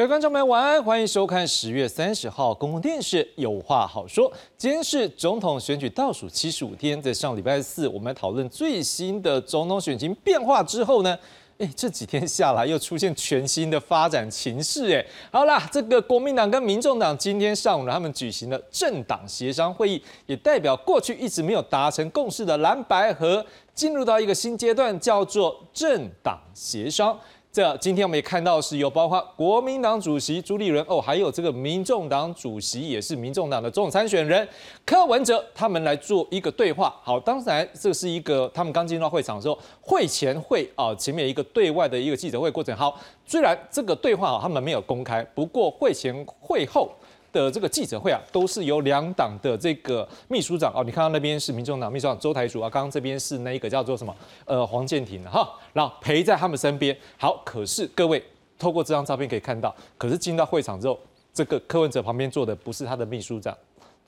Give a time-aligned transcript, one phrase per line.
[0.00, 4.32] 各位观众朋友，晚安，欢迎收看十月三十号公共电视《有话好说》。
[4.56, 11.14] 今天是总统选举倒数七十五天，在上礼拜四，我们讨论最新的总统选情变化之后呢，
[11.58, 23.44] 哎，这几天下来又出现全新的发展情势，哎，好啦，这个国民党跟民众党今天上午呢，他们举行了政党协商会议，也代表过去一直没有达成共识的蓝白河
[23.74, 27.20] 进入到一个新阶段，叫做政党协商。
[27.52, 34.48] 这今天我们也看到是有包括国民党主席朱立伦哦，还有这个民众党主席也是民众党的总统参选人
[34.86, 36.94] 柯文哲，他们来做一个对话。
[37.02, 42.76] 好，当然这是一个他们刚进入到会场的时候，会前会啊前面一个对外的一个记者会过程。
[42.76, 46.88] 好，虽然这个对话啊他们没有公开，不过会前会后。
[47.32, 54.14] 的这个记者会啊，都是由两党的这个秘书长哦，你看到那边是民众党秘书长周台主啊，刚刚这边是那一个叫做什么
[54.44, 56.96] 呃黄建廷哈，然后陪在他们身边。
[57.16, 58.22] 好，可是各位
[58.58, 60.98] 透过这张照片可以看到，可是进到会场之后，
[61.32, 63.56] 这个柯文哲旁边坐的不是他的秘书长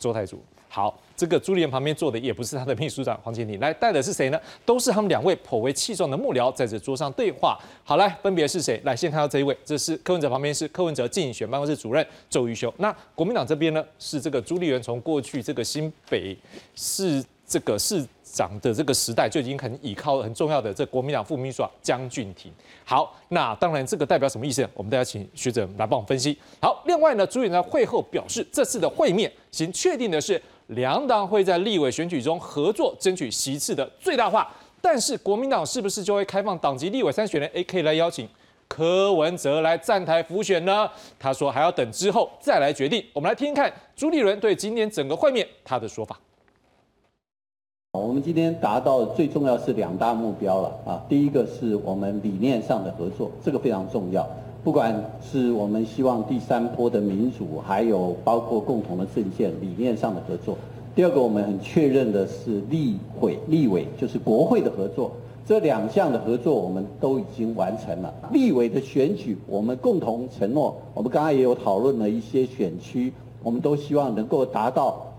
[0.02, 0.42] 周太祖。
[0.68, 4.40] 好，这个朱立伦旁边坐的也不是他的秘书长黄建庭，来带的是谁呢？
[4.64, 7.58] 都是他们两位颇为气壮的幕僚在这桌上对话。
[7.84, 8.80] 好，来分别是谁？
[8.82, 12.72] 来，先看到这一位，这是柯文哲旁边是柯文哲竞选办公室主任周瑜修。
[12.78, 16.34] 那国民党这边呢，是这个朱立伦从过去这个新北
[16.74, 22.50] 市这个市长的这个时代就已经很倚靠很重要的这国民党副秘书长江俊廷。
[22.82, 24.66] 好，那当然这个代表什么意思？
[24.72, 26.38] 我们大家请学者来帮我们分析。
[26.62, 30.40] 好，另外呢，朱立伦在会后表示，这次的会面先确定的是。
[30.68, 34.50] 两党会在立委选举中合作，争取席次的最大化。
[34.80, 38.26] 但是国民党是不是就会开放党籍立委参选人 AK 来邀请
[38.68, 40.88] 柯文哲来站台辅选呢？
[41.18, 43.04] 他说还要等之后再来决定。
[43.12, 46.18] 我们来听听看朱立伦对今天整个会面他的说法。
[47.94, 54.26] 我们今天达到最重要是两大目标了啊，第一个是我们理念上的合作，这个非常重要。
[54.64, 60.56] 不管是我们希望第三波的民主，还有包括共同的政见理念上的合作。
[60.94, 65.12] 第二个，我们很确认的是立会、立委，就是国会的合作。
[65.44, 68.10] 这两项的合作我们都已经完成了。
[68.32, 75.12] 立委的选举，我们共同承诺，我们刚刚也有讨论了一些选区，我们都希望能够达到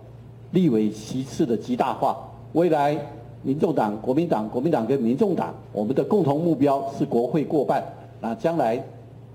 [0.49, 2.17] 立委席次的极大化。
[2.53, 2.97] 未来，
[3.43, 7.83] 民众党、国民党、国民党跟民众党，我们的共同目标是国会过半。
[8.21, 8.83] 那将来。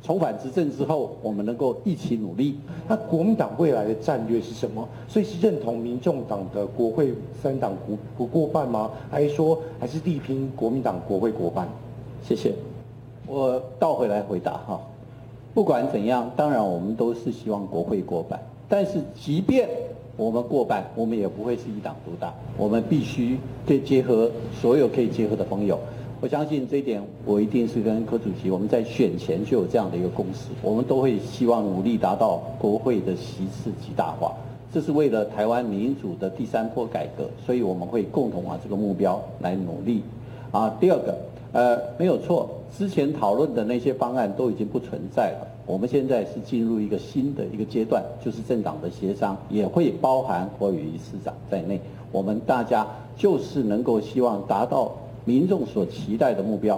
[0.00, 2.56] 重返执政之后，我们能够一起努力。
[2.86, 4.88] 那国民党未来的战略是什么？
[5.08, 7.12] 所以是认同民众党的国会
[7.42, 8.92] 三党不不过半吗？
[9.10, 11.66] 还是说还是力拼国民党国会过半？
[12.22, 12.54] 谢谢。
[13.26, 14.80] 我倒回来回答哈。
[15.52, 18.40] 不管怎样，当然我们都是希望国会过半。
[18.68, 19.68] 但是即便
[20.18, 22.34] 我们过半，我们也不会是一党独大。
[22.56, 24.28] 我们必须对结合
[24.60, 25.78] 所有可以结合的朋友。
[26.20, 34.34] 我相信这一点，我一定是跟柯主席，我们在选前就有这样的一个共识，我们都会希望努力达到国会的席次极大化，
[34.74, 40.02] 这是为了台湾民主的第三波改革，所以我们会共同往这个目标来努力。
[40.50, 41.16] 啊，第二个，
[41.52, 51.80] 呃，没有错，之前讨论的那些方案都已经不存在了，我们现在是进入一个新的一个阶段，就是政党的协商，也会包含国语市长在内，
[52.12, 52.86] 我们大家
[53.16, 54.92] 就是能够希望达到。
[55.24, 56.74] 民众所期待的目标。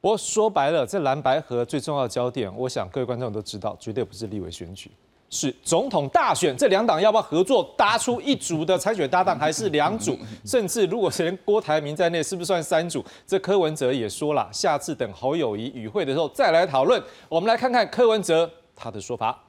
[0.00, 4.90] 不过说白了，这蓝白河最重要的焦点，我想各位观众都知道，绝对不是立委选举，
[5.30, 6.56] 是总统大选。
[6.56, 10.16] 这两党要不要合作，搭出一组的参选搭档，还是两组？
[10.44, 13.04] 甚至如果是连郭台铭在内，是不是算三组？
[13.26, 17.02] 这柯文哲也说了，下次等侯友谊与会的时候再来讨论。
[17.28, 19.42] 我们来看看柯文哲他的说法。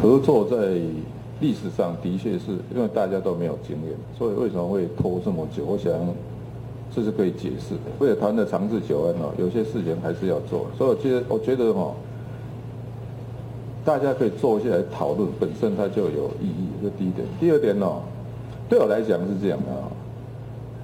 [0.00, 0.56] 合作在。
[1.38, 5.66] 历史上的确是因为大家都没有经验，所以为什么会拖这么久？
[5.66, 5.92] 我想
[6.90, 7.92] 这是可以解释的。
[7.98, 10.66] 为了谈的长治久安哦，有些事情还是要做。
[10.78, 11.94] 所以我觉得，我觉得哈，
[13.86, 16.66] 大家可以坐下来讨论，本身它就有意义。
[16.82, 17.24] 这第一点。
[17.38, 18.02] 第二点哦，
[18.68, 19.86] 对我来讲是这样的啊，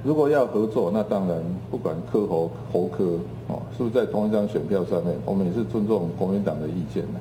[0.04, 1.36] 如果要合作，那当然
[1.68, 3.18] 不管科侯侯科
[3.48, 7.18] 哦，是不是在同一张选票上面，我们也是尊重国民党的意见的。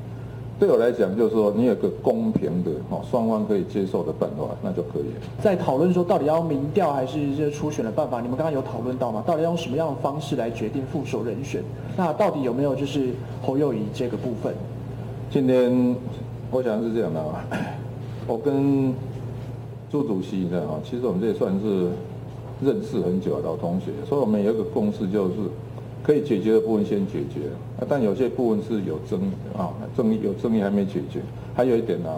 [0.60, 5.22] 对我来讲，就是说你有个公平的哦，双方可以接受的办法，那就可以了。
[5.42, 9.24] 在讨论说到底要民调还是这初选的办法，你们刚刚有讨论到吗？
[9.26, 11.64] 到底要用什么样的方式来决定副手人选？
[11.98, 13.10] 那到底有没有就是
[13.42, 14.54] 侯友谊这个部分？
[15.32, 15.96] 今天
[16.52, 17.42] 我想是这样的啊，
[18.28, 18.94] 我跟
[19.90, 21.88] 朱主席的啊，其实我们这也算是
[22.62, 25.36] 认识很久的老同学，所以我们有一个共识就是。
[26.04, 27.42] 可以解决的部分先解决，
[27.88, 31.22] 但有些部分是有争议啊，争议有争议还没解决。
[31.54, 32.10] 还有一点呢，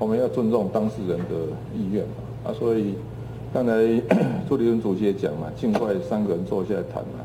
[0.00, 1.34] 我们要尊重当事人的
[1.78, 2.04] 意愿
[2.44, 2.96] 啊，所以
[3.52, 3.72] 刚才
[4.48, 7.24] 朱立伦主席也讲了，尽快三个人坐下来谈嘛，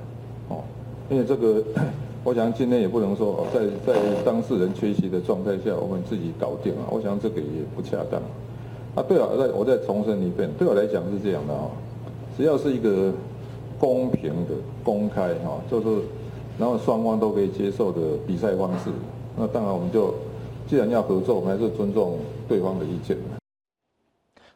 [0.50, 0.62] 哦，
[1.10, 1.64] 因为这个
[2.24, 6.86] 我想今天也不能说在在当事人缺席的状态下，我们自己搞定啊。
[6.92, 8.22] 我想这个也不恰当。
[8.96, 11.70] 啊，对啊，再我再重申一遍，对我来讲是这样的啊，
[12.36, 13.12] 只要是一个
[13.80, 15.88] 公平的、公开哈，就是
[16.58, 18.90] 然后双方都可以接受的比赛方式，
[19.38, 20.14] 那当然我们就
[20.68, 22.18] 既然要合作，我们还是尊重
[22.48, 23.18] 对方的意见。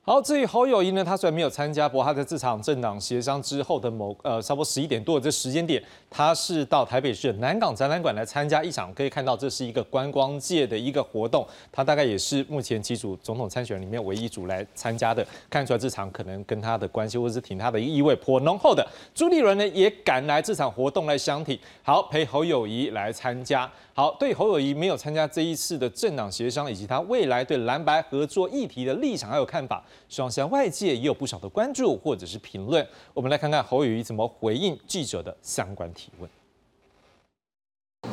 [0.06, 18.86] 好，至于侯友谊呢，他虽然没有参加，不过他在这场政党协商之后的某呃，差不多十一点多的这时间点，他是到台北市南港展览馆来参加一场，可以看到这是一个观光界的一个活动，他大概也是目前几组总统参选里面唯一组来参加的，看出来这场可能跟他的关系或者是挺他的意味颇浓厚的。
[19.16, 23.72] 朱立伦呢也赶来这场活动来相挺，好陪侯友谊来参加。
[23.96, 32.86] 好，对侯友谊没有参加这一次的政党协商，以及他未来对蓝白合作议题的立场还有看法，双向外界也有不少的关注或者是评论。
[33.14, 36.30] 我们来看看侯友谊怎么回应记者的相关提问。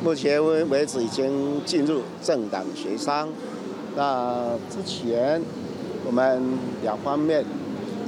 [0.03, 3.29] 目前为止已经进入政党协商。
[3.95, 5.41] 那之前
[6.05, 7.43] 我们两方面，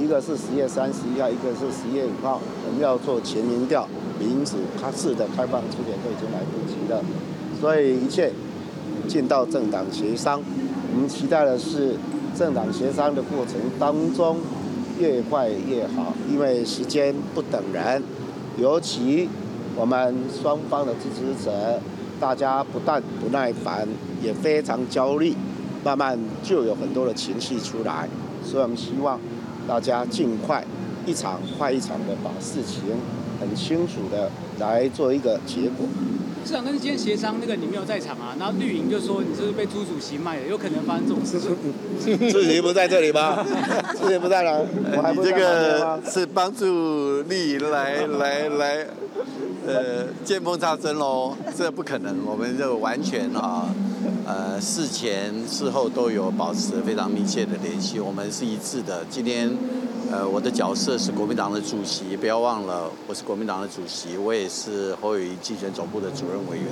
[0.00, 3.86] 一个是十月三十一号，一个是十月五号，我们要做全民调，
[4.18, 7.04] 民主他式的开放出点都已经来不及了。
[7.60, 8.32] 所以一切
[9.06, 10.42] 进到政党协商，
[10.90, 11.94] 我们期待的是
[12.36, 14.38] 政党协商的过程当中
[14.98, 18.02] 越快越好，因为时间不等人，
[18.58, 19.28] 尤其
[19.76, 21.80] 我们双方的支持者，
[22.20, 23.86] 大家不但不耐烦，
[24.22, 25.34] 也非常焦虑，
[25.84, 28.08] 慢慢就有很多的情绪出来，
[28.44, 29.18] 所以我们希望
[29.66, 30.64] 大家尽快
[31.06, 32.82] 一场快一场的把事情
[33.40, 35.86] 很清楚的来做一个结果。
[36.44, 42.28] 市长，但是今天协商那个你没有在场啊，然后绿营就说你是被朱主席卖了，有可能发生这种事情。
[42.30, 43.44] 主席不在这里吗？
[43.98, 44.64] 主席不在了，
[44.96, 48.86] 我还你这个是帮助绿营来来来，
[49.66, 53.74] 呃，见缝插针喽，这不可能，我们就完全啊，
[54.26, 59.04] 呃，事前事后都有保持非常密切的联系，我们是一致的。
[59.08, 59.56] 今天。
[60.10, 66.66] 呃，我的角色是国民党的主席，不要忘了，我是国民党的主席，我也是侯友谊竞选总部的主任委员，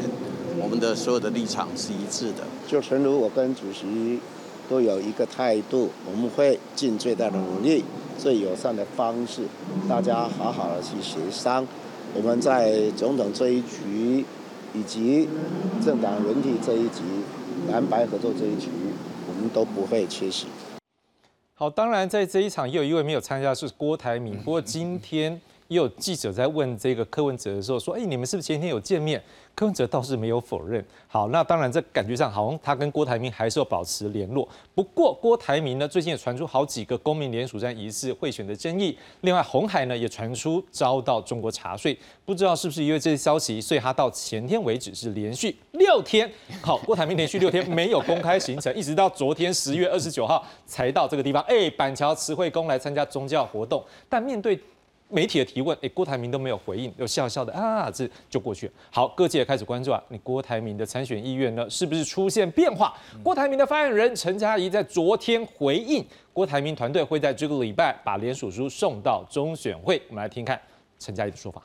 [0.62, 2.44] 我们的所有的立场是一致的。
[2.68, 4.20] 就诚如我跟主席
[4.68, 7.82] 都有一个态度，我们会尽最大的努力，
[8.18, 9.42] 最友善的方式，
[9.88, 11.66] 大家好好的去协商。
[12.14, 14.24] 我们在总统这一局，
[14.74, 15.28] 以及
[15.84, 17.02] 政党轮替这一局，
[17.70, 18.68] 蓝白合作这一局，
[19.26, 20.46] 我们都不会缺席。
[21.62, 24.36] 好，当然在这一场也有一位没有参加，是郭台铭。
[24.42, 25.40] 不过今天
[25.72, 29.20] 也有记者在问这个柯文哲的时候说：“哎，你们是不是前天有见面？”
[29.54, 30.82] 柯文哲倒是没有否认。
[31.06, 34.48] 好，那当然这感觉上好像他跟郭台铭还是要保持联络。
[34.74, 38.96] 不过郭台铭呢，最近也传出好几个公民联署站疑似贿选的争议。
[39.20, 46.30] 另外红海呢也传出遭到中国查税，不知道是不是因为这些消息，所以他到前天为止是连续六天，
[46.62, 54.58] 好，郭台铭连续六天没有公开行程，一直到昨天十月二十九号才到这个地方，哎，板桥慈惠宫来参加宗教活动，但面对。
[55.12, 58.72] 媒体的提问，哎，郭台铭都没有回应，就笑笑的啊，这就过去了。
[58.90, 62.94] 好，各界开始关注啊，你郭台铭的参选意愿呢，是不是出现变化？
[63.22, 70.00] 郭台铭的发言人陈嘉怡在昨天回应，郭台铭团队会在这个礼拜把联署书送到中选会。
[70.08, 70.58] 我们来听看
[70.98, 71.62] 陈嘉怡的说法。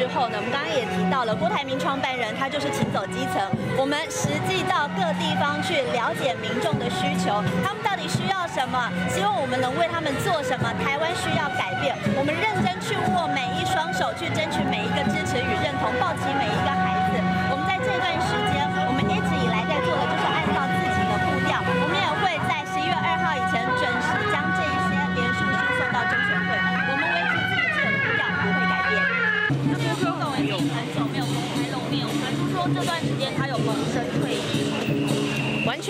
[0.00, 3.36] 之后呢，我们刚刚也提到了郭台铭创办人，他就是请走基层，
[3.76, 10.72] 我们实际到各地方去了解民众的需求，他们到底需要什么，希望我们能为他们做什么。
[10.80, 16.96] 台湾需要改变，我们认真去握每一双手，去争取每一个支持与认同，抱起每一个孩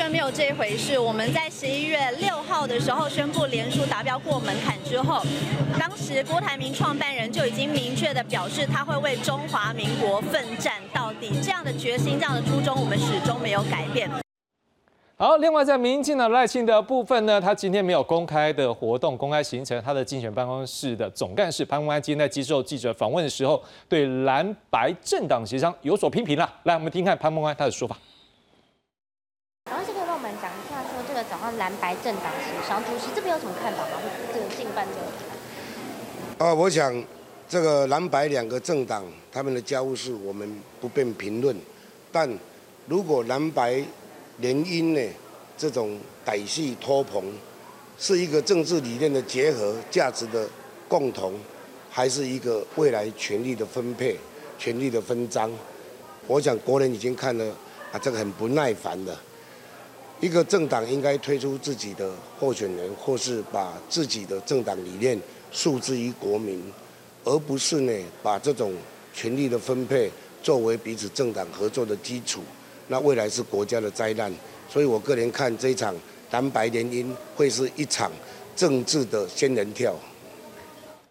[0.00, 0.98] 全没有这一回事。
[0.98, 5.20] 我们在十一月六号的时候宣布连署达标过门槛之后，
[5.78, 11.32] 当时郭台铭创办人就已经明确的表示，他会为中华民国奋战到底。
[11.42, 14.08] 这样的决心，这样的初衷，我们始终没有改变。
[15.18, 19.78] 好，另外在民进的赖清的部分呢，他今天没有公开的活动、公开行程。
[19.82, 26.50] 他的竞选办公室的总干事潘孟安今天在接受记者访问的时候，对蓝白政党协商有所批评了。
[26.62, 27.94] 来，我们听看潘孟安他的说法。
[29.70, 34.02] 然后是可以帮我们讲一下，说这个早上蓝白政党协商，主席这边有什么看法吗？
[34.34, 34.96] 这个近办这
[36.44, 36.44] 个？
[36.44, 37.04] 呃，我想
[37.48, 41.56] 这个蓝白两个政党他们的家务事我们不便评论，
[42.10, 42.28] 但
[42.88, 43.80] 如果蓝白
[44.38, 45.12] 联姻呢，
[45.56, 45.96] 这种
[46.26, 47.22] 歹戏托棚，
[47.96, 50.48] 是一个政治理念的结合、价值的
[50.88, 51.34] 共同，
[51.88, 54.18] 还是一个未来权力的分配、
[54.58, 55.48] 权力的分赃？
[56.26, 57.44] 我想国人已经看了
[57.92, 59.16] 啊，这个很不耐烦的。
[60.20, 65.18] 一个政党应该推出自己的候选人，或是把自己的政党理念
[65.50, 66.62] 诉之于国民，
[67.24, 68.74] 而不是呢把这种
[69.14, 70.10] 权力的分配
[70.42, 72.42] 作为彼此政党合作的基础。
[72.88, 74.30] 那未来是国家的灾难，
[74.68, 75.94] 所以我个人看这一场
[76.30, 78.12] 蓝白联姻会是一场
[78.54, 79.94] 政治的仙人跳。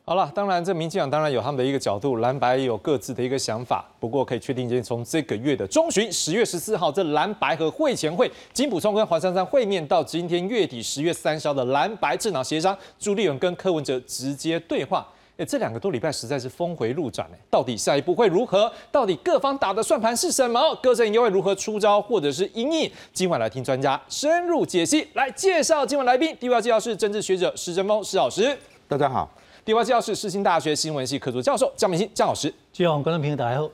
[0.09, 3.87] 好了，当然这民进党当然有他们的一个角度，蓝白也有各自的一个想法。
[3.99, 15.07] 不过可以确定，就是从这个月的中旬，十月十四号这蓝白和会前会，金普聪跟黄珊珊会面，到今天月底十月三十号的蓝白政党协商，朱立伦跟柯文哲直接对话。
[15.37, 18.71] 哎，这两个多礼拜实在是峰回路转哎，到底下一步会如何？
[18.91, 20.73] 到底各方打的算盘是什么？
[20.81, 22.91] 各阵营又会如何出招或者是应应？
[23.13, 26.35] 今晚来听专家深入解析，来介绍今晚来宾。
[26.39, 29.29] 第一位介绍是政治学者施正峰施老师，大家好。
[29.69, 33.69] 第二位介绍是世新大学新闻系客座教授江明新江老师，希望观众朋友大家好。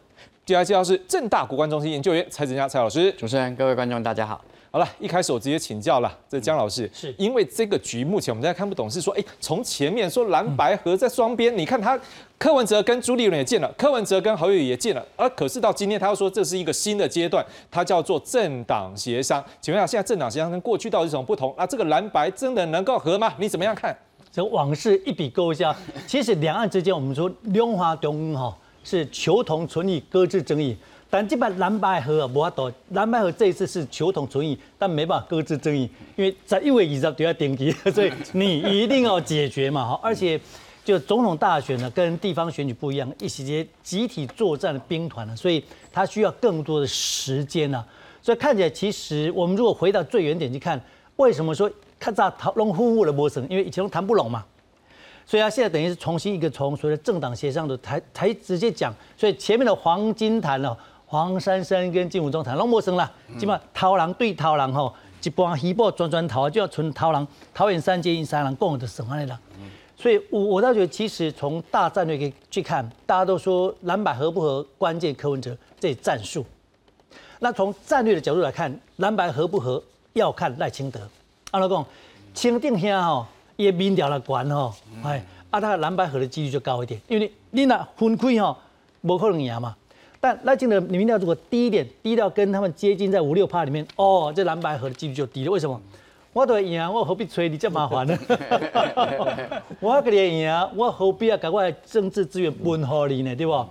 [0.46, 4.42] 第二位介绍是正大国关中心研究员蔡振佳蔡老师，主持人各位观众大家好。
[4.72, 11.98] 好了，一开始我直接请教了，这江老师，是因为这个局目前我们大家看不懂，是说，哎，从前面说蓝白合在双边，你看他
[12.38, 19.42] 柯文哲跟朱立伦也见了，柯文哲跟侯友也见了，而可是到今天他又说这是一个新的阶段，它叫做政党协商。
[19.62, 21.56] 请问一下，现在政党协商跟过去到底有什么不同？
[21.58, 23.34] 那这个蓝白真的能够合吗？
[23.38, 23.98] 你怎么样看？
[24.36, 25.74] 这往事一笔勾销。
[26.06, 30.75] 其实两岸之间，我们说两华中哈是求同存异，搁置争议。
[31.10, 40.00] 但这把蓝白河啊无法度，蓝白河这一次是求同存异，但没办法搁置争议，因为在一位以上都要顶级， 所以你一定要解决嘛哈。
[40.04, 40.38] 而且
[40.84, 45.63] 就总统大选呢，跟地方选举不一样，一时间集体作战的兵团呢，所以
[45.94, 47.82] 它需要更多的时间呢。
[48.22, 50.82] 所以看起来，其实我们如果回到最原点去看，
[51.15, 51.72] 为什么说？
[52.06, 54.46] 看咋讨论夫妇的模式，因为以前都谈不拢嘛，
[55.26, 64.94] 所以他现在等于是重新一个从所谓的政党协商的才才直接讲，所以前面的黄金谈了，黄珊珊跟金武中谈拢陌生了，基本上桃狼对桃狼吼，
[65.24, 69.36] 一般西部转转桃就要纯桃狼，桃园三结义三狼共的什么来的，
[69.98, 76.46] 所以我我倒觉得其实从大战略去看，大家都说蓝白合不合，关键柯文哲这战术，
[77.40, 79.82] 那从战略的角度来看，蓝白合不合
[80.14, 81.02] 要看赖清德。
[81.56, 81.86] 阿拉讲，
[82.34, 84.74] 清定兄吼，伊的民调来悬吼，
[85.06, 88.58] 哎，啊，他蓝白合的几率就高一点，因为你若分开吼，
[89.04, 89.74] 无可能赢嘛。
[90.20, 95.52] 但赖清德民调如果低一点，低到跟他们接近在五六趴里面，哦，这蓝白合的几率就低了。
[95.52, 95.80] 为什么？
[96.34, 98.18] 我都赢，我何必催你这麻烦呢？
[99.80, 103.34] 我要给你赢，我何必要搞我的政治资源分给你呢？
[103.34, 103.66] 对不？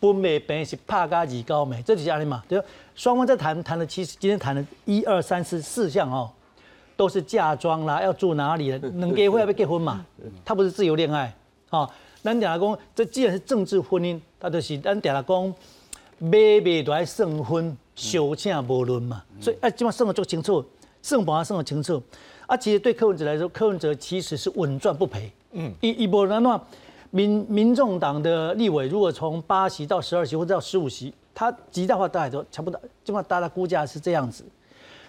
[0.00, 2.44] 分美本是拍加二高美，这就是安尼嘛。
[2.46, 2.62] 对，
[2.94, 6.30] 双方在谈谈了，其实今天谈了一二三四四项哦。
[6.96, 10.04] 都是嫁妆啦，要住哪里能结婚要不结婚嘛？
[10.44, 11.34] 他不是自由恋爱
[11.70, 11.88] 啊。
[12.22, 15.54] 咱嗲来讲，这既然是政治婚姻，他就是咱嗲老公
[16.18, 19.22] 买卖都爱胜婚，休请无论嘛。
[19.40, 20.64] 所以啊，基本上胜的做清楚，
[21.02, 22.02] 算盘胜的清楚。
[22.46, 25.30] 啊，其实对柯文哲来说，柯文哲其实是稳赚不赔。
[25.52, 26.60] 嗯，一一波那那
[27.10, 34.44] 民民众党的立委，如果从八席到十二席或者到十五席，他极大化大概都差不多，基本上大家估价是这样子。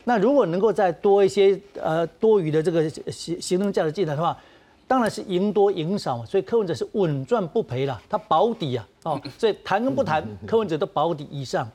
[0.08, 4.38] 那如果能够再多一些呃多余的这个行行政价值进来的话，
[4.88, 6.26] 当然是赢多赢少嘛。
[6.26, 11.68] 所以柯文哲是稳赚不赔了，他保底啊，哦， 所以谈跟不谈，柯文哲都保底以上。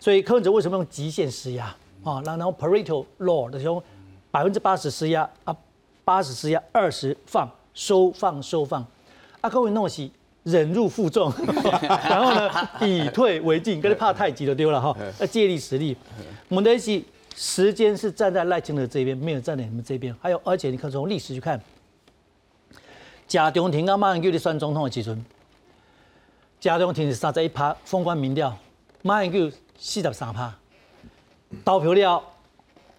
[0.00, 1.66] 所以柯文哲为什么用极限施压
[2.02, 2.22] 啊？
[2.24, 3.82] 然后 Pareto Law 的用
[4.30, 5.54] 百分之八十施压啊，
[6.06, 8.82] 八十施压，二十放收放收放，
[9.42, 10.10] 啊，柯文弄西
[10.44, 11.30] 忍辱负重，
[12.08, 15.94] 然后呢以退为进，跟你怕太急了丢了哈， 要借力使力，
[16.48, 17.02] 我们是。
[17.40, 20.12] 时间是站在赖清德这边，没有站在你们这边。
[20.20, 21.62] 还有，而且你看从历史去看，
[23.28, 25.24] 贾中廷跟马英九的算总统的时阵，
[26.58, 28.58] 贾中廷是三十一趴封关民调，
[29.02, 30.52] 马英九四十三趴，
[31.64, 32.24] 投票了，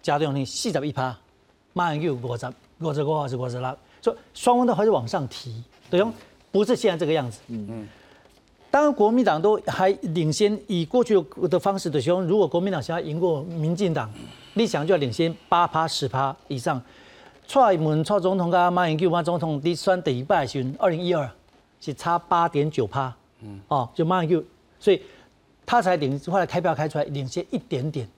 [0.00, 1.14] 贾中廷四十一趴，
[1.74, 6.12] 马英九五十五十五还是五十六，所以双方都还是往上提，对不？
[6.50, 7.40] 不是现在这个样子。
[7.48, 7.88] 嗯嗯。
[8.70, 14.08] 当然，国民党都还领先，以过去的方式的时候，如果国民党想要赢过民进党，
[14.54, 16.80] 你想就要领先八趴十趴以上。
[17.48, 21.28] 蔡文蔡总统跟马英九马总统第选第一败选，二零一二
[21.80, 23.12] 是差八点九趴，
[23.42, 24.44] 嗯，哦，就马英九，
[24.78, 25.02] 所以
[25.66, 28.08] 他才领，后来开票开出来领先一点点。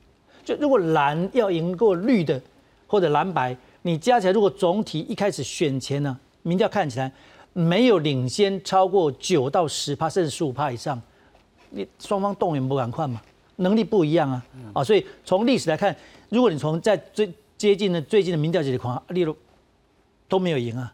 [0.44, 2.38] 就如果蓝要赢过绿的
[2.86, 7.10] 或者蓝白，你加起来如果总体一开始选前呢，民调看起来。
[7.52, 11.00] 没有领先超过九到十趴，甚至十五趴以上，
[11.70, 13.20] 你双方动员不赶快嘛？
[13.56, 15.94] 能力不一样啊，啊，所以从历史来看，
[16.30, 19.36] 如果你从在最接近的最近的民调情况，例如
[20.26, 20.92] 都没有赢啊，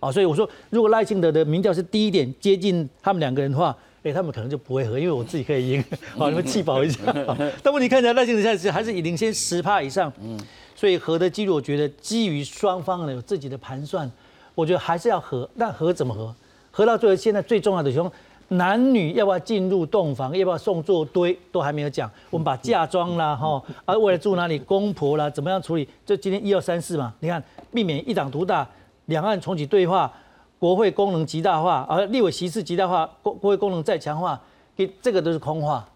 [0.00, 5.84] 啊，所以我说，如果赖清德的民调是低一点，接近他们两个人的话，哎，他们可能就不会合，因为我自己可以赢，
[6.16, 7.00] 好， 你们气饱一下。
[7.62, 10.38] 但问题看起来赖清德现在是还是领先十趴以上，嗯，
[10.74, 14.10] 所以和的几率，我觉得基于双方呢有自己的盘算，
[14.58, 16.34] 我觉得还是要和，但和怎么和？
[16.72, 18.10] 和到最后，现在最重要的是
[18.48, 22.10] 男女要不要进入洞房，要不要送座堆，都还没有讲。
[22.28, 25.88] 我们把嫁妆啦，哈，啊，未来住哪里，公婆啦，怎么样处理？
[26.04, 27.40] 就今天一二三四嘛，你看，
[27.72, 28.68] 避免一党独大，
[29.04, 30.12] 两岸重启对话，
[30.58, 34.40] 国会功能极大化，而立委席次极大化，国国会功能再强化，
[34.74, 35.88] 给这个都是空话。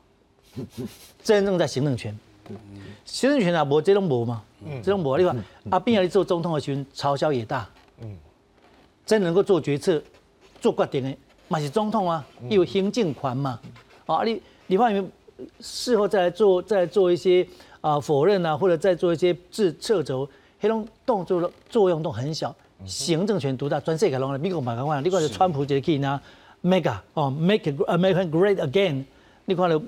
[1.24, 2.16] 真正在行政权，
[3.04, 4.40] 行政权啊，无这种无嘛，
[4.84, 5.36] 这种无，你看
[5.70, 7.68] 阿扁要做总统的时候，嘲笑也大，
[8.00, 8.14] 嗯，
[9.12, 10.02] 真能够做决策。
[10.58, 11.14] 做决定的
[11.48, 13.60] 嘛是总统啊，有行政权嘛，
[14.06, 15.06] 啊，你你发现
[15.60, 17.46] 事后再来做，再做一些
[17.82, 20.26] 啊否认啊，或者再做一些自撤走，
[20.62, 22.54] 那种动作的作用都很小。
[22.86, 26.18] 行政权独大，全世界拢美国嘛，讲，你看是川普这个去拿
[26.62, 29.04] mega 哦，make America great again，
[29.44, 29.78] 你看了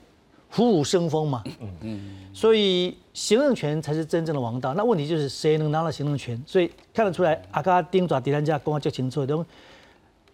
[0.54, 4.72] 虎虎生风嘛，嗯嗯，所以行政权才是真正的王道。
[4.74, 6.40] 那问题就是谁能拿到行政权？
[6.46, 9.44] 所以看得出来，阿卡丁爪迪兰加讲得就清楚，都。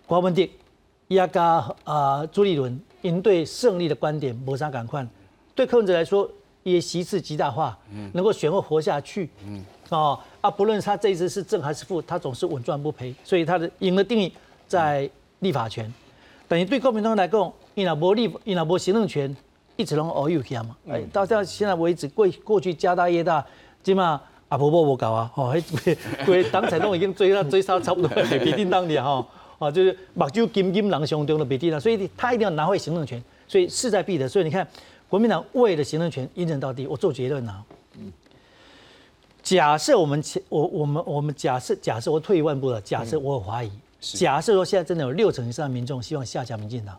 [0.06, 0.50] 华文迪、
[1.08, 5.06] 亚加啊、朱立伦，应对胜利的观点谋杀赶快。
[5.54, 6.30] 对柯文哲来说，
[6.64, 7.78] 也席次极大化，
[8.12, 9.30] 能够选后活下去。
[9.46, 13.14] 嗯，哦啊，不论他这一次是正还是负，他总是稳赚不赔。
[13.24, 14.30] 所以他的赢的定义
[14.68, 15.08] 在
[15.38, 15.90] 立法权，
[16.46, 19.34] 等于对公民党来讲，伊那无立，伊那无行政权，
[19.80, 20.76] 一直拢偶有起嘛。
[20.88, 23.44] 哎，到到现在为止，过过去家大业大，
[23.82, 25.56] 起码阿婆婆无搞啊，哦，
[26.26, 28.08] 规党产都已经追到追杀差不多，
[28.44, 29.26] 比定当年哈。
[29.58, 34.26] 啊，就是目睭金金狼兄中的比例了，所以他一定要拿回行政权，所以势在必得。
[34.26, 34.66] 所以你看，
[35.06, 37.62] 国民党为了行政权一人到底，我做结论啊。
[39.42, 46.98] 假设我们前我我们我们假设假设我退一万步了，假设我有怀疑，假设说现在真的有六成以上的民众希望下架民进党，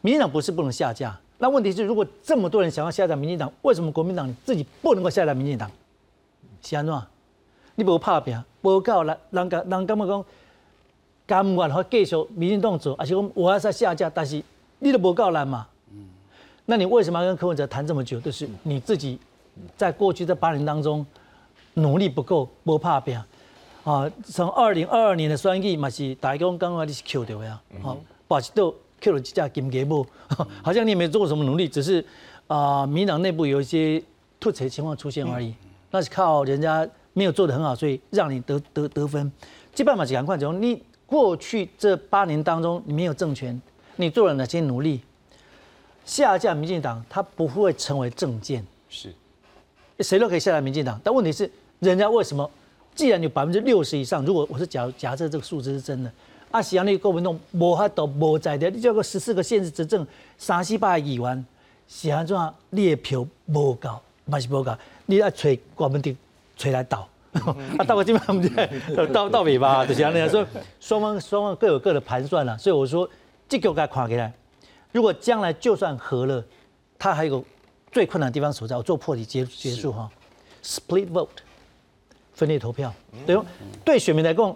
[0.00, 5.68] 民进党不是不能下架，那问题是如果这么多人想要下架民进党，为什么国民党你自己不能够下架民进党？
[6.62, 7.02] 是安怎？
[7.74, 10.24] 你不怕拼，不够人人家人干嘛讲？
[11.26, 14.40] 甘愿和继续民进党做，而且我我要再下架，但是
[14.78, 15.66] 你都无够难嘛。
[16.64, 18.20] 那你为什么要跟柯文哲谈这么久？
[18.20, 19.18] 就是你自己
[19.76, 21.04] 在过去这八年当中
[21.74, 23.20] 努力不够，不怕变
[23.82, 24.08] 啊。
[24.24, 30.06] 从二零二二年的选举嘛是大家讲刚刚你是 Q 掉呀，好，把都 Q 了几架金鸡母，
[30.62, 32.02] 好像你也没做过什么努力，只是
[32.46, 34.02] 啊民党内部有一些
[34.38, 35.52] 突袭情况出现而已。
[35.90, 39.30] 那是靠人家没有做得很好，所以让你得得得分。
[39.74, 40.82] 这办法是赶快走你。
[41.04, 43.60] 过去这八年当中，你没有政权，
[43.96, 45.02] 你做了哪些努力？
[46.06, 49.12] 下架民进党，它不会成为政见，是，
[50.00, 50.98] 谁都可以下架民进党。
[51.04, 52.50] 但问题是，人家为什么？
[52.94, 56.10] 既然有百分之六十以上，如果我是假假设这个数字是真的，
[56.52, 61.44] 啊，喜阳那个国民党无法度无在的，你叫个十四个县市执政，三四百亿元，
[61.88, 62.54] 喜阳怎样？
[62.70, 64.72] 你的票无够，嘛是无够？
[65.06, 66.14] 你要找国民党
[66.56, 67.08] 找来倒。
[67.78, 68.42] 啊，到个基本上
[68.94, 70.46] 就到到尾巴，就像那样说，
[70.78, 72.58] 双方双方各有各的盘算了。
[72.58, 73.08] 所以我说，
[73.48, 74.30] 这个该看起来。
[74.92, 76.44] 如果将来就算和了，
[76.98, 77.46] 他还有个
[77.90, 80.10] 最困难的地方所在，我做破题结结束哈。
[80.62, 81.28] Split vote，
[82.34, 82.92] 分裂投票，
[83.26, 83.44] 对不？
[83.82, 84.54] 对选民来讲，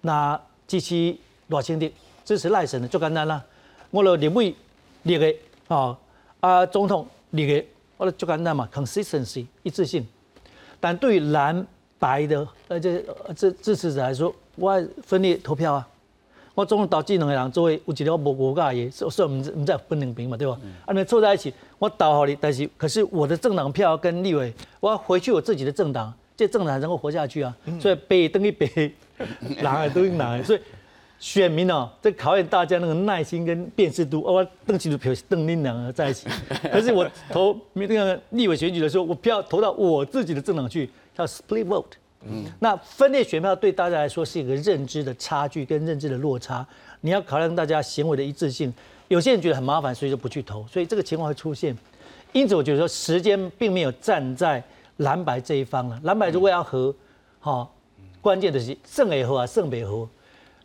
[0.00, 1.14] 那支持
[1.48, 1.92] 罗清的
[2.24, 3.42] 支持赖神的就简单啦。
[3.90, 4.54] 我了立委
[5.04, 5.34] 立个
[5.68, 5.98] 啊
[6.40, 7.64] 啊总统立个，
[7.96, 10.06] 我了就简单嘛，consistency 一致性。
[10.80, 11.66] 但对于蓝。
[11.96, 13.02] 白的，呃，这
[13.34, 15.88] 这支持者来说，我分裂投票啊！
[16.54, 20.58] 我总统导致两个人作为有一条无无价的，所以我们唔在分两边嘛，对吧？
[20.84, 27.56] 啊，你凑在一起，我导好你，但是可是我的政党票跟立委，我要回去我自己的政党，这政党才能够活下去啊！
[27.80, 28.92] 所以北等于北，
[29.62, 30.60] 南也等于南，所以
[31.24, 34.20] 选民哦，这考验大家那个耐心跟辨识度。
[34.20, 36.28] 我邓启如票邓林两个在一起，
[36.70, 40.90] 可是我投那个立委选举的时候，我票投到我自己的政党去。
[41.16, 41.92] 叫 split vote，
[42.26, 46.66] 嗯，那分裂选票对大家来说是一个认知的差距跟认知的落差，
[47.02, 48.74] 你要考量大家行为的一致性。
[49.06, 51.72] 有些人觉得很麻烦，所以就不去投，所以这个情况会出现。
[52.32, 54.60] 因此，我觉得说时间并没有站在
[54.96, 56.00] 蓝白这一方了。
[56.02, 56.92] 蓝白如果要和，
[57.38, 57.70] 哈，
[58.20, 60.08] 关键的是胜也和啊，胜北和，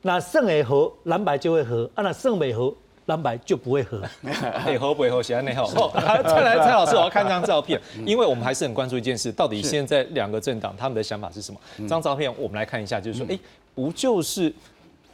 [0.01, 2.73] 那胜也和蓝白就会和，啊，那胜北和。
[3.05, 3.99] 蓝白就不会合，
[4.67, 5.63] 内合不会合，写在内合。
[5.63, 5.91] 哦，
[6.23, 11.59] 再来蔡老师，我要看这张照片，因为我们还是很关注一件事，到底现在两个政党他们的想法是什么？
[11.79, 13.39] 这张照片我们来看一下，就是说，哎，
[13.73, 14.53] 不就是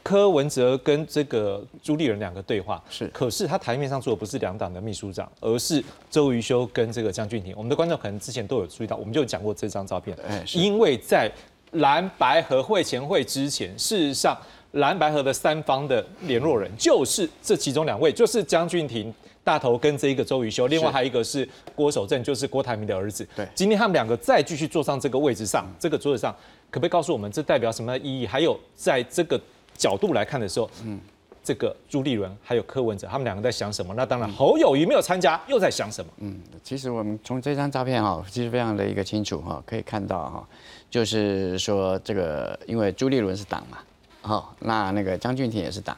[0.04, 7.54] 柯文哲跟这个朱立伦两个对话，是，可是他台面上做的不是两党的秘书长，而是周瑜修跟这个江俊廷。
[7.56, 11.32] 我们的观众可能之前都有注意到，我们就讲过这张照片，哎因为在
[11.72, 14.38] 蓝白和会前会之前，事实上
[14.76, 19.14] 蓝白河的三方的联络人就是这其中两位，就是江俊廷。
[19.44, 23.24] 大头跟这一个周瑜修，另外还有一个是郭守正，就是郭台铭的儿子。
[23.36, 26.36] 对今天他们两个再继续坐上这个位置上，这个桌子上，
[26.72, 28.26] 可不可以告诉我们这代表什么意义？
[28.26, 29.40] 还有在这个
[29.78, 31.00] 角度来看的时候，嗯，
[31.44, 33.94] 这个朱立伦还有柯文哲，他们两个在想什么？
[33.96, 36.12] 那当然，侯友谊没有参加，又在想什么？
[36.22, 40.48] 嗯，其实我们从这张照片哈，其实非常的一个清楚哈，可以看到哈，
[40.90, 43.78] 就是说这个，因为朱立伦是党嘛，
[44.26, 45.96] 好，那那个江俊廷也是党，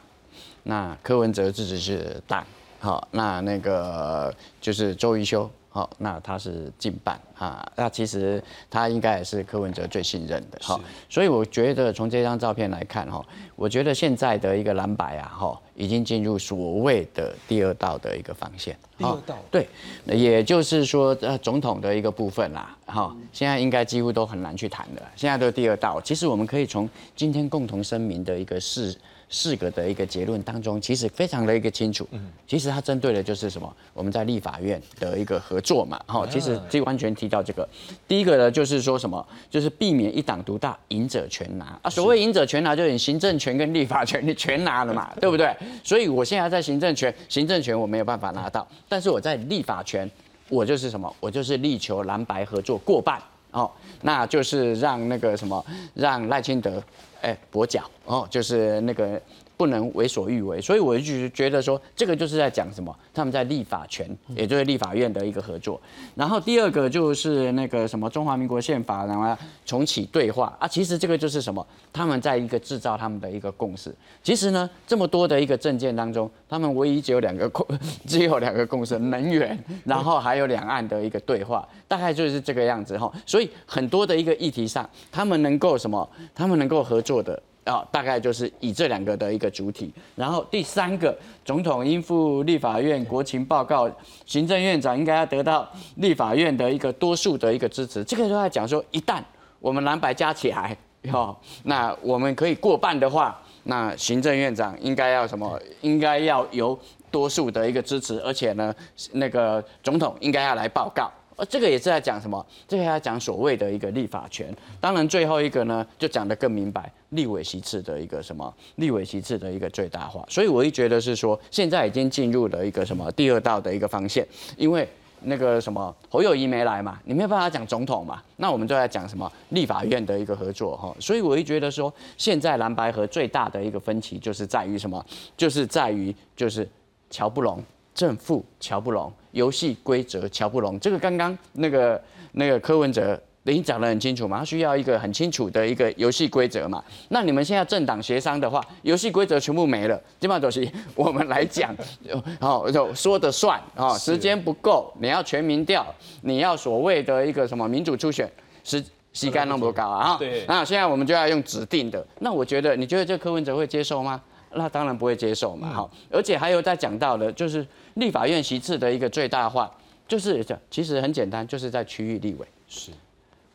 [0.64, 2.44] 那柯文哲自己是党，
[2.78, 13.24] 好，那那个就是周瑜修，好，那他是近半啊，那其实他应该也是柯文哲最信任的，好，所以我觉得从这张照片来看哈，
[13.56, 19.68] 我觉得现在的一个蓝白啊，哈，已经进入所谓的第二道的一个防线，好第二道对，
[20.06, 25.02] 也就是说，呃，总统的一个部分啦，哈，现在应该几乎都很难去谈了。
[25.14, 28.94] 现在都第二道，其实我们可以从今天共同声明的一个四
[29.30, 32.08] 四个的一个结论当中，其实非常的一个清楚。
[32.10, 33.72] 嗯，其实它针对的就是什么？
[33.92, 37.68] 我们在立法院的一个合作嘛，哈，其实这完全提到这个。
[38.08, 39.24] 第一个呢，就是说什么？
[39.50, 41.90] 就是避免一党独大，赢者全拿啊。
[41.90, 45.54] 所谓赢者全拿，就是你行政权跟立法权你全拿了嘛，对不对？
[45.82, 50.10] 所以我现在在行政权，行政权我没有办法拿到，但是我在立法权。
[50.50, 51.14] 我就是什么？
[51.20, 56.82] 我就是力求蓝白合作过半哦，那就是让那个什么，让赖清德
[57.20, 59.20] 哎跛脚哦，就是那个
[59.58, 60.58] 不能为所欲为。
[60.60, 62.96] 所以我就觉得说，这个就是在讲什么？
[63.12, 65.78] 他们在立法权，也就是立法院的一个合作。
[66.14, 70.66] 然后第二个就是那个什么中华民国宪法，然后重启对话啊。
[70.66, 71.66] 其实这个就是什么？
[71.92, 73.92] 他们在一个制造他们的一个共识。
[74.22, 77.66] 其实呢，这么多的一个证件当中，他们唯一只有两个 共，
[78.06, 83.12] 只有两个共识：能源， 然后还有两岸的一个对话，大概就是这个样子哈。
[83.26, 86.08] 所以很多的一个议题上，他们能够什么？
[86.32, 87.42] 他们能够合作的。
[87.68, 93.86] 啊，大概就是以这两个的一个主体，然后第三个，总统应付立法院国情报告，
[94.24, 98.02] 行政院长应该要得到立法院的一个多数的一个支持。
[98.02, 99.22] 这个都在讲说，一旦
[99.60, 100.74] 我们蓝白加起来，
[101.12, 105.60] 哈，那我们可以过半的话，那行政院长应该要什么？
[105.82, 106.78] 应该要由
[107.10, 108.74] 多数的一个支持，而且呢，
[109.12, 111.10] 那个总统应该要来报告。
[111.38, 112.44] 呃，这个也是在讲什么？
[112.66, 114.52] 这个要讲所谓的一个立法权。
[114.80, 118.52] 当然，最后一个呢，就讲得更明白，立委席次的一个什么？
[118.74, 120.26] 立委席次的一个最大化。
[120.28, 124.24] 所以，我一觉得是说，现在已经进入了一个什么第二道的一个方向，
[124.56, 124.88] 因为
[125.22, 130.92] 那个什么侯友谊没来嘛，你没有办法讲总统嘛，那我们就在讲什么立法院的一个合作哈。
[130.98, 135.06] 所以，我一觉得说，现在蓝白河最大的一个分歧就是在于什么？
[135.36, 136.68] 就是在于就是
[137.08, 137.62] 乔不拢。
[137.94, 146.82] 正负瞧不拢，游戏规则瞧不拢，这个刚刚那个那个柯文哲已经讲得很清楚嘛，他需要一个很清楚的一个游戏规则嘛。
[147.10, 151.74] 那你们现在政党协商的话，游戏规则全部没了，基本上都是我们来讲，
[152.40, 155.86] 哦，就说的算哦，时间不够，你要全民调，
[156.22, 158.28] 你要所谓的一个什么民主初选，
[158.64, 164.20] 时膝盖那么高啊，对，那现在我们就要用指定的，那我觉得你觉得这柯文哲会接受吗？
[164.54, 169.70] 那当然不会接受嘛，好，而且还有在讲到的，就是立法院席次的一个最大化，
[170.06, 172.46] 就是其实很简单，就是在区域立委。
[172.68, 172.90] 是。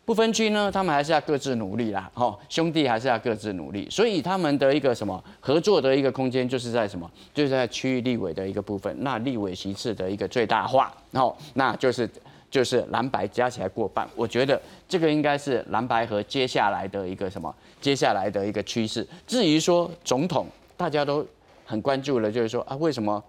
[0.06, 12.10] 不分区呢，他们还是要各自努力啦，哈，兄弟还是要各自努力，所以他们的一个什么合作的一个空间，就是在什么，就是在区域立委的一个部分，那立委席次的一个最大化，然后那就是
[12.52, 19.08] 就是蓝白加起来过半，我觉得这个应该是蓝白和接下来的一个什么，接下来的一个趋势。
[19.26, 20.46] 至于说总统。
[20.84, 21.26] 大家都
[21.66, 23.24] 很关注了，就是说啊，为什么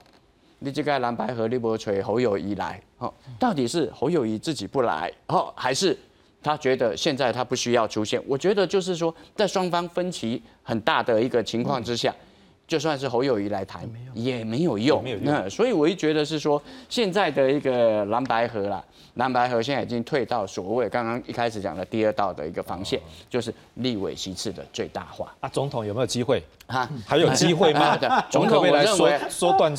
[0.59, 2.83] 你这个蓝白和立波锤侯友谊来？
[2.99, 5.97] 哦，到底是侯友谊自己不来，哦，还是
[6.43, 8.21] 他觉得现在他不需要出现？
[8.27, 12.12] 我觉得就是说，在双方分歧很大的一个情况之下，
[12.66, 15.05] 就算是侯友谊来谈，也没有用。
[15.22, 18.83] 那所以我一觉得是说，现在的一个蓝白河啦。
[19.14, 23.00] 蓝白河现在已经退到所谓刚刚一开始讲的第二道的一个防线，
[23.31, 25.33] 就是立委席次的最大化。
[25.38, 26.90] 啊，总统有没有机会啊？
[27.07, 27.96] 还有机会吗？
[28.29, 29.72] 总统我认为说断，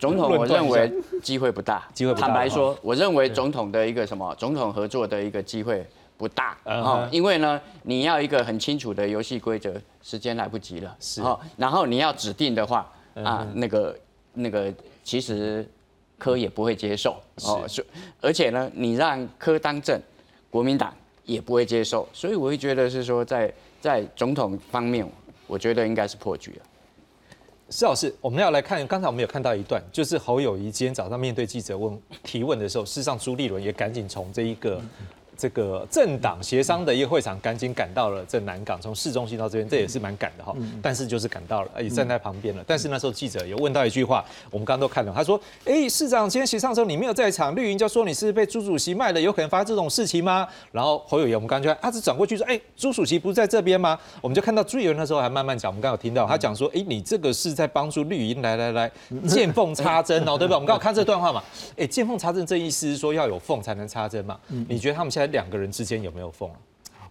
[0.00, 1.86] 总统我认为机会不大。
[1.94, 2.26] 机会不大。
[2.26, 10.96] 坦白说，我认为总统的一个什么总统合作的一个机会不大啊，因为呢，你要一个很清楚的游戏规则，时间来不及了。
[11.00, 11.22] 是。
[11.56, 13.98] 然后你要指定的话啊，那个
[14.34, 15.68] 那个其实。
[16.18, 17.84] 科也不会接受哦，是，
[18.22, 20.00] 而且呢，你让科当政，
[20.48, 20.90] 国民党
[21.24, 23.52] 也不会接受，所以我会觉得是说，在
[23.82, 25.06] 在总统方面，
[25.46, 26.62] 我觉得应该是破局了。
[27.68, 34.80] 施老师，我们要来看，刚才我们有看到一段，就是侯友谊今天早上面对记者问提问的时候，事实上朱立伦也赶紧从这一个。
[35.36, 40.54] 这个政党协商的一个会场，赶紧赶到了这南港，从市中心到这边，这也是蛮赶的哈。
[40.82, 42.64] 但是就是赶到了，也站在旁边了。
[42.66, 58.90] 但是那时候记者有问到一句话，我们刚刚都看了，他说：“哎，市长今天协商的时候你没有在场，绿营就说你是被朱主席卖了，有可能发生这种事情吗？”然后侯友谊，我们刚刚就他是转过去说：“哎，朱主席不是在这边吗？”我们就看到朱友那时候还慢慢讲，我们刚刚有听到他讲说：“哎，你这个是在帮助绿营来来来
[59.28, 61.42] 见缝插针哦，对不对？”我们刚好看这段话嘛，
[61.76, 64.38] 哎，见缝插针这意思是说要有缝才能插针嘛？
[64.68, 66.02] 你觉得他们现在两个人之间？
[66.02, 66.48] 有没有缝？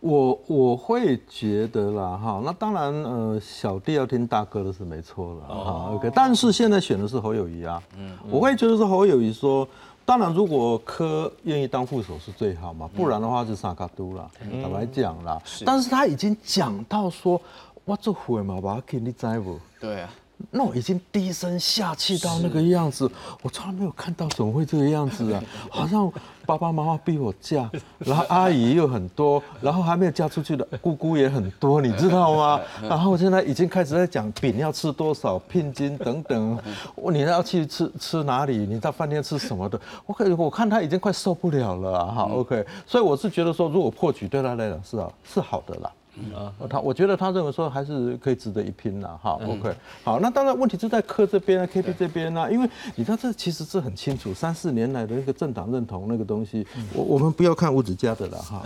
[0.02, 6.12] 我我会觉得啦，哈，那当然，呃，小弟要听大哥的是没错了，哈，OK。
[6.14, 9.68] 但是现在选的是侯友谊啊，嗯，我会觉得是侯友谊说，
[10.06, 14.30] 当然如果柯愿意当副手是最好嘛，不然的话就萨卡都了，
[14.62, 15.42] 坦白讲啦。
[15.66, 17.42] 但是他已经讲到说，
[17.84, 19.58] 我这会嘛，把他给你摘不？
[19.80, 20.10] 对啊。
[20.52, 23.10] 那我已经低声下气到那个样子，
[23.42, 25.42] 我从来没有看到怎么会这个样子啊？
[25.72, 26.12] 好像
[26.46, 32.62] 爸爸妈妈逼我嫁， 然后阿姨又很多，然后还没有嫁出去的姑姑也很多，你知道吗？
[32.84, 36.58] 然后现在已经开始在讲饼要吃多少、聘金等等，
[36.96, 38.58] 我你要去吃吃哪里？
[38.58, 39.80] 你到饭店吃什么的？
[40.06, 42.24] 我可我看他已经快受不了了哈。
[42.32, 45.92] OK，所以我是觉得说，如果破局对他来讲是啊是好的啦。
[46.34, 49.38] 啊，他我觉得他认为说还是可以值得一拼的哈。
[49.46, 49.74] OK，
[50.04, 58.64] 好，那当然问题就在科这边啊，KP 这边啊，因为你知道这其实是很清楚，三四年来的那个政党认同那个东西，我我们不要看吴子嘉的了哈。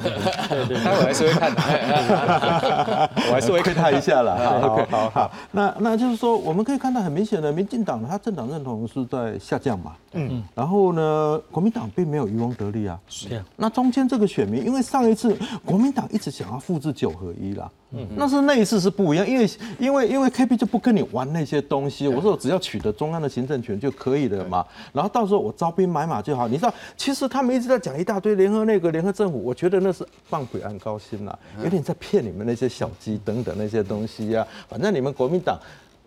[0.49, 1.61] 对 对，待会 还是会看的，
[3.27, 4.61] 我还是会看他一下了。
[4.61, 9.95] OK，好好，那那就是说我们可以看到很明显的，民进党他政党认同是在下降嘛。
[10.13, 10.43] 嗯。
[10.53, 12.99] 然后呢，国民党并没有渔翁得利啊。
[13.07, 13.43] 是。
[13.55, 15.35] 那中间这个选民，因为上一次
[15.65, 17.38] 国民党一直想要复制九合一。
[17.39, 19.49] 一啦，嗯，那是那一次是不一样，因为
[19.79, 26.47] 因为因为 K P 就不跟你玩那些东西，我说我只要取得中央的行政权就可以了嘛，然后到时候我招兵买马就好。
[26.47, 34.45] 你知道，其实他们一直在讲一大堆联合那个联合政府，我觉得那是放鬼安高薪啦，有点在骗你们那些小鸡等等那些东西呀。
[34.67, 35.57] 反正你们国民党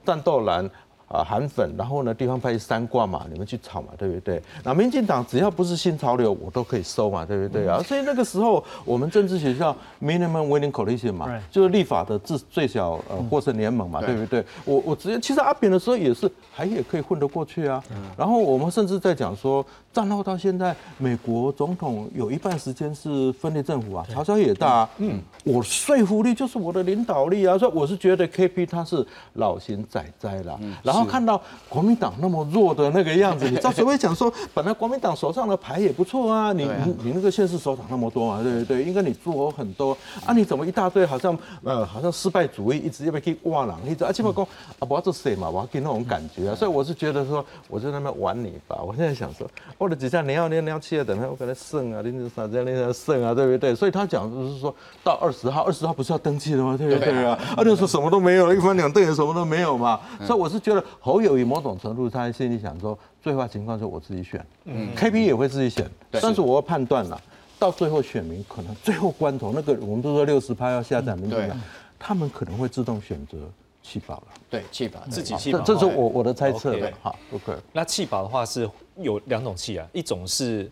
[0.04, 0.70] 战斗蓝。
[1.12, 4.42] 啊，韩粉，然后呢，地方派三挂嘛，你们去炒嘛，对不对？
[4.64, 7.82] 那民进党只要不是新潮流，我都可以收嘛，对不对啊？
[7.82, 14.42] 所以那个时候，我们政治学校 minimum winning coalition 嘛，就是立法的最最小呃获胜联盟嘛，对不对？
[14.64, 17.82] 我我直接，其实阿扁的时候也是还也可以混得过去啊。
[18.16, 24.88] 然后我们甚至在讲说，战后到现在，美国总统有一半时间是分裂政府啊，嘲笑也大。
[24.98, 31.06] 嗯，我说服力就是我的领导力啊，所以我是觉得 KP 他是老型仔仔了，然后。
[31.12, 44.42] 看到国民党那么弱的那个样子，你知道谁会讲说，本来国民党手上的牌也不错啊，你你你那个县市首长那么多嘛，对对对，应该你做很多啊，你怎么一大堆好像呃好像失败主义，一直要被去挖狼，一直啊，起码讲
[44.78, 49.46] 啊不要做谁嘛，我要给那种感觉啊，所以我是觉得说，我在那边玩你吧，我现在想说，
[49.82, 53.74] 我的几下你要你要去啊，等下我给他剩啊，你这啥子样那胜啊，对不对？
[53.74, 56.76] 所以他讲就是说到二十号，二十号不是要登记了吗？
[56.76, 57.38] 对不对啊？
[57.56, 60.82] 啊，就说什么都没有，一翻两瞪眼什么都没有嘛，所以我是觉得。
[61.00, 67.20] 侯友谊某种程度，他心里想说，最坏情况是我自己选，嗯，K P 也会自己选，但是我要判断了，
[67.58, 71.60] 到最后选民可能最后关头，那个我们都说六十趴要下载民进党，
[71.98, 73.38] 他们可能会自动选择
[73.82, 77.52] 弃保了，对，弃保自己弃保，这是我我的猜测了，好，OK。
[77.72, 80.70] 那弃保的话是有两种弃啊，一种是。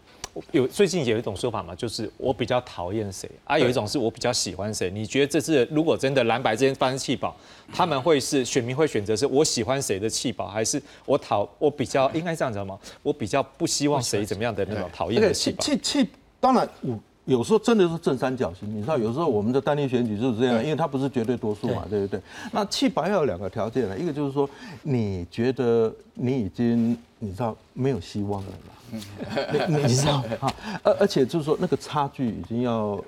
[0.53, 4.89] 有最近有一种说法嘛，就是我比较讨厌谁啊，有一种是我比较喜欢谁。
[4.89, 7.35] 你觉得这次如果真的蓝白之间发生弃保，
[7.73, 12.79] 他们会是选民会选择是我喜欢谁的弃保，还是我讨我比较应该这样讲吗？
[13.03, 15.65] 我比较不希望谁怎么样的那种讨厌的弃保。
[15.65, 16.97] 弃弃当然我
[17.31, 22.21] 有时候真的是正三角形，你知道有时候我们的单立选举就是这样，因为它不是绝对多数嘛，对不对？
[22.51, 24.51] 那弃保要有两个条件了，一个就是说
[24.83, 28.75] 你觉得你已经你知道没有希望了嘛。
[29.69, 30.53] 你 你知道啊？
[30.83, 33.01] 而而且就是说，那个差距已经要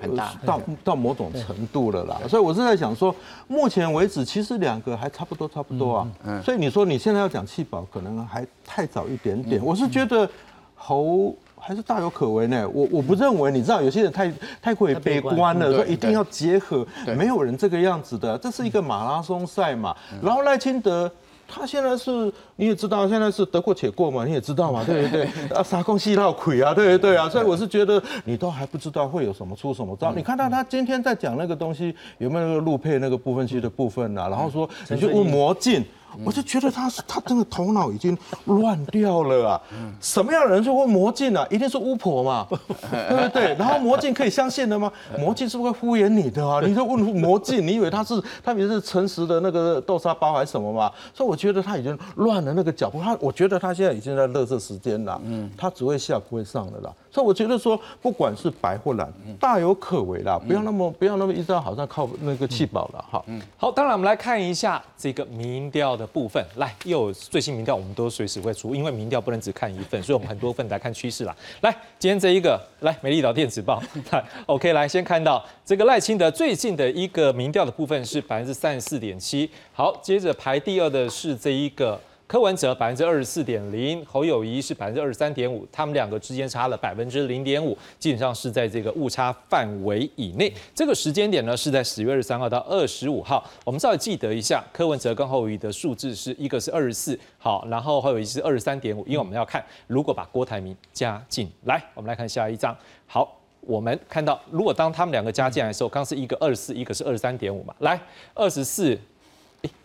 [0.46, 2.20] 到到某种程度了啦。
[2.28, 3.12] 所以我是在想说，
[3.48, 6.40] 目前为止其实两个还差不多差不多啊。
[6.44, 9.60] 所以你说你现在要讲弃保，可能还太早一点点。
[9.64, 10.30] 我是觉得
[10.76, 12.68] 侯还是大有可为呢。
[12.74, 18.36] 我我不认为，你知道有些人太太过于悲观了，说一定要结合，没有人这个样子的。
[18.38, 19.96] 这是一个马拉松赛嘛。
[20.20, 21.10] 然后赖清德。
[21.54, 25.24] 他现在是，你也知道，现在是得过且过嘛，你也知道嘛， 对不对？
[25.54, 27.28] 啊，杀空戏闹鬼啊，对不对啊？
[27.28, 30.14] 所以我是觉得你都还不知道会有什么出什么招。
[30.14, 34.28] 你看到他今天在讲那个东西有没有那个路配那个部分区的部分啊？
[34.30, 35.84] 然后说你去问魔镜。
[36.24, 39.60] 我就觉得他是他真的头脑已经乱掉了啊！
[40.00, 41.46] 什么样的人去问魔镜啊？
[41.50, 42.46] 一定是巫婆嘛，
[42.90, 43.54] 对不对？
[43.54, 44.92] 然后魔镜可以相信的吗？
[45.18, 46.60] 魔镜是不是会敷衍你的啊？
[46.64, 50.90] 你就问魔镜，你以为他是他以为是诚实的那个豆沙包还是什么嘛？
[51.14, 53.00] 所以我觉得他已经乱了那个脚步。
[53.00, 56.92] 他我觉得他现在已经在乐色时间了，嗯，他只会下不会上的啦。
[57.12, 63.22] 所以我觉得说，不管是白或蓝，大有可为啦，不要那么不要那么一直好像靠那个气保了哈。
[63.58, 66.42] 好，当然我们来看一下这个民调的部分。
[66.56, 71.36] 来，又有最新民调，我们都随时会出，因为民调不能只看一份，所以我们很多份来看趋势啦。
[71.60, 79.50] 来，今天这一个，来美丽岛电子报，来，OK，来先看到这个赖清德最近的一个民调的部分是百分之三十四点七。
[79.74, 82.00] 好，接着排第二的是这一个。
[82.32, 90.50] 柯文哲百分之二十四点零，侯友谊是百分之二十三点五，他们两个之间差了百分之零点五，基本上是在这个误差范围以内。
[90.74, 93.46] 这个时间点呢是在十月二十三号到二十五号。
[93.66, 99.04] 我们稍微记得一下，柯文哲跟侯友谊的数字是一个是二十四，好，然后侯友谊是二十三点五。
[99.04, 102.74] 因为我们要看，如果把郭台铭加进来，我们来看下一张。
[103.06, 108.00] 好，我们看到，如果当他们两个加进来的时候，刚是一个二十四，一个是二十三点五嘛，来
[108.32, 108.98] 二十四。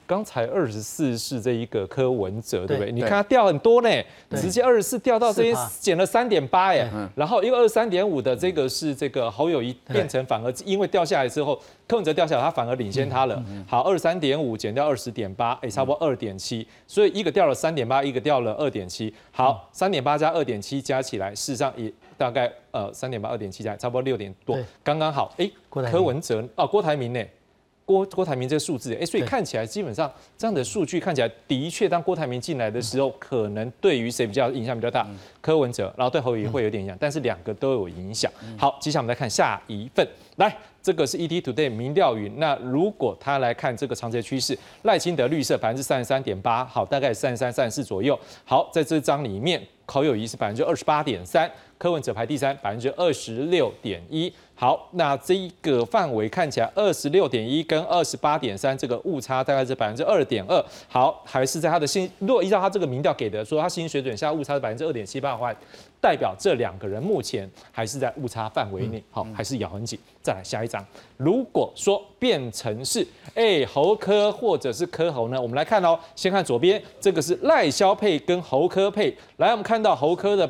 [0.07, 2.91] 刚才二十四是这一个柯文哲，对不对？
[2.91, 3.89] 你看他掉很多呢，
[4.31, 13.43] 直接二十四掉到这边减了三点八哎，然后一个二十三点五的这个是这个侯友谊变成反而因为掉下来之后，柯文哲掉下来，他反而领先他了。
[13.67, 19.13] 好，二十三点五减掉二十点八，哎，差不多二点七，所以一个掉了三点八，一个掉了二点七。
[19.31, 25.33] 好，三点八加二点七加起来，事实上也大概呃三点八二点七加差不多六点多，刚刚好。
[25.37, 27.21] 哎，柯文哲哦，郭台铭呢？
[27.87, 35.07] 郭郭台铭这个数字，哎，所以看起来基本上这样的数据看起来的确，当郭台铭进来的时候，可能对于谁比较影响比较大？
[35.39, 38.29] 柯文哲，然后对侯友会有点影响，但是两个都有影响。
[38.57, 42.37] 好，接下来我们来看下一份，来，这个是 ET Today 民调云。
[42.37, 48.19] 那如果他来看这个长期趋势，赖清德绿色百分之三十三点八，好，大概三十三、三十四左右。
[48.43, 54.31] 好，在这张里面，侯友谊是百分之二十八点三，柯文哲排第三，百分之二十六点一。
[54.53, 60.63] 好，那这一个范围看起来二十六点一跟二十八点三，这个误差大概是百分之二点二。
[60.89, 65.53] 好，还是在他的薪，如果依照他这个民调给的，说他薪水准下误差是百分之二点七八的话，
[65.99, 69.03] 代表这两个人目前还是在误差范围内。
[69.09, 69.99] 好，还是咬很紧。
[70.21, 70.85] 再来下一张，
[71.17, 79.17] 如果说变成是哎侯科或者是科侯呢，我们来看哦，先看左边，这个是赖萧配跟侯科配。
[79.37, 80.49] 来，我们看到侯科的。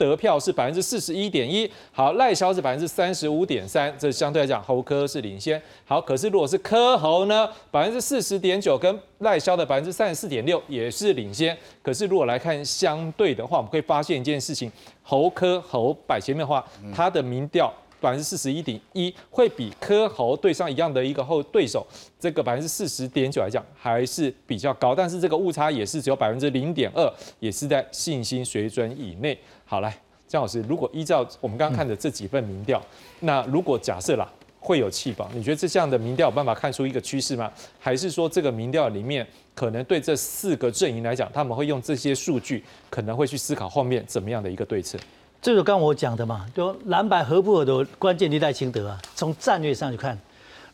[0.00, 5.60] 得票是百分之四十一点一，好，赖萧是百分之三十五点三，这相对来讲侯科是领先。
[5.84, 11.54] 好，可是如果是科侯呢，百分之四十点九跟赖萧的百分之三十四点六也是领先。
[11.82, 21.86] 可是如果来看相对的话，我们可以发现一件事情，侯科侯摆前面的话，他的民调百分之四十一点一会比科侯对上一样的一个后对手，
[22.18, 29.38] 这个百分之四十点九来讲还是比较高，但是这个误差也是只有百分之零点二，也是在信心水准以内。
[29.70, 32.82] 好，来，江老师，如果依照我们刚刚看的这几份民调，
[33.20, 34.28] 那如果假设啦
[34.58, 37.48] 会有弃保，你觉得这这样的民调有办法看出一个趋势吗？
[37.78, 44.98] 还是说这个民调里面可能对这四个阵营来讲，他们会用这些数据，可能会去思考后面怎么样的一个对策？
[45.40, 50.18] 这就刚我讲的嘛，就蓝白合不合的关键，你赖清德啊，从战略上去看，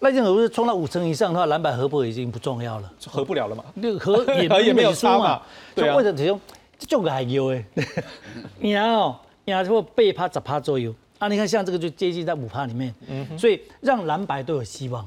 [0.01, 5.43] 赖清德不是冲到五成以上的话，蓝白合不合已经不重要了，合不了了嘛，那个合也 也没有差嘛，
[5.75, 6.41] 对啊，为什么？
[6.79, 7.65] 这种个还有诶，
[8.61, 11.29] 赢哦，赢差不八趴十趴左右啊！
[11.29, 12.95] 你看像这个就接近在五趴里面，
[13.39, 15.07] 所以让蓝白都有希望。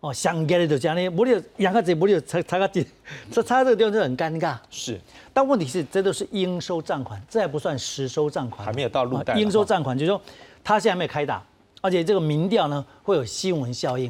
[0.00, 2.86] 哦，想给的就讲呢，不了杨克泽不了差差个几，
[3.30, 4.56] 这差这个地方就很尴尬。
[4.70, 5.00] 是，
[5.32, 9.34] 但问题是这都是应收账款，这还不算实收账款，还没有到入袋。
[9.34, 10.20] 应收账款就是说
[10.62, 11.42] 他现在没有开打，
[11.80, 14.04] 而且这个民调呢会有新闻效应，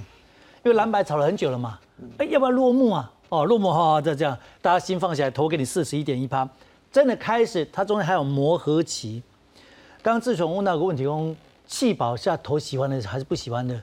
[0.65, 1.79] 因为蓝白吵了很久了嘛，
[2.19, 3.11] 哎，要不要落幕啊？
[3.29, 6.49] 哦，落寞哈哈，这样大家心放下来，投给你四十一点一趴，
[6.93, 9.23] 真的开始，它中间还有磨合期。
[10.03, 11.35] 刚刚志雄问到个问题，说
[11.67, 13.81] 弃保下投喜欢的还是不喜欢的？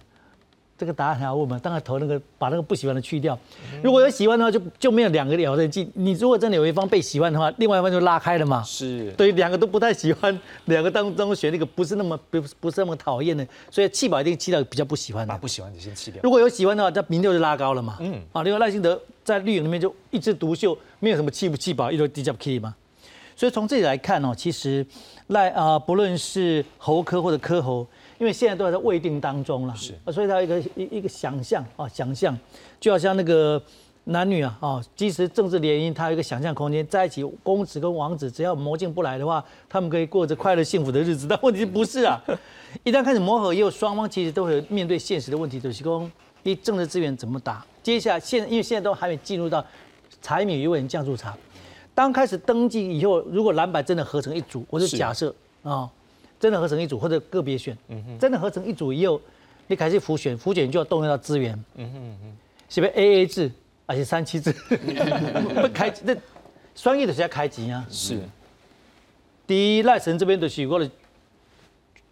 [0.75, 1.59] 这个答案还要问吗？
[1.61, 3.37] 当然投那个，把那个不喜欢的去掉。
[3.83, 5.89] 如果有喜欢的话，就就没有两个聊的进。
[5.93, 8.63] 你如果真的有一方被喜欢的话，另外一方就拉开了嘛。
[8.63, 15.31] 是，对，两个都不太喜欢，两个当中选那个不是那么不不是那么讨厌的，所以弃保一定弃掉比较不喜欢的。
[15.31, 16.19] 把不喜欢的先弃掉。
[16.23, 17.97] 如果有喜欢的话，那民调就拉高了嘛。
[17.99, 18.21] 嗯。
[18.33, 22.75] 啊，另外赖清德在绿营里面就一枝独秀，没有什么弃不弃保，一路低价 key 嘛。
[23.35, 24.85] 所以从这里来看哦，其实
[25.27, 27.87] 赖啊，不论是侯科或者科侯。
[28.19, 32.37] 因为现在都还在未定当中了，是，所以他一个一一个想象啊，想象
[32.79, 33.61] 就好像那个
[34.05, 41.27] 男女啊，啊，即使政治联姻，他有一个想象空间，在一起，公子跟王子，只要魔镜不来的话，他们可以过着快乐幸福的日子。
[41.27, 42.21] 但问题不是啊，
[42.83, 46.09] 一旦开始磨合，也有双方其实都会面对现实的问题，就是说，
[46.43, 47.65] 一政治资源怎么打？
[47.83, 49.63] 接下来现因为现在都还没进入到
[50.21, 51.37] 柴米油盐酱醋茶。
[51.93, 55.87] 当开始登记以后，如果蓝白真的合成一组，我就假设啊，
[56.39, 57.77] 真的合成一组或者个别选，
[58.19, 59.21] 真的合成一组以后，
[59.67, 63.51] 你开始浮选，浮选就要动用到资源，嗯哼哼，是不是 A A 制，
[63.85, 64.51] 而且三七制，
[65.61, 66.15] 不开那
[66.73, 68.17] 双业的是要开机啊，是。
[69.45, 70.89] 第一赖神这边的是我的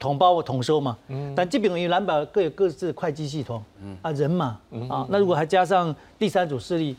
[0.01, 6.97] 统包统收嘛，嗯，但基本因为蓝白各有各自的会计系统，嗯啊人嘛，啊那如果还加上第三组势力。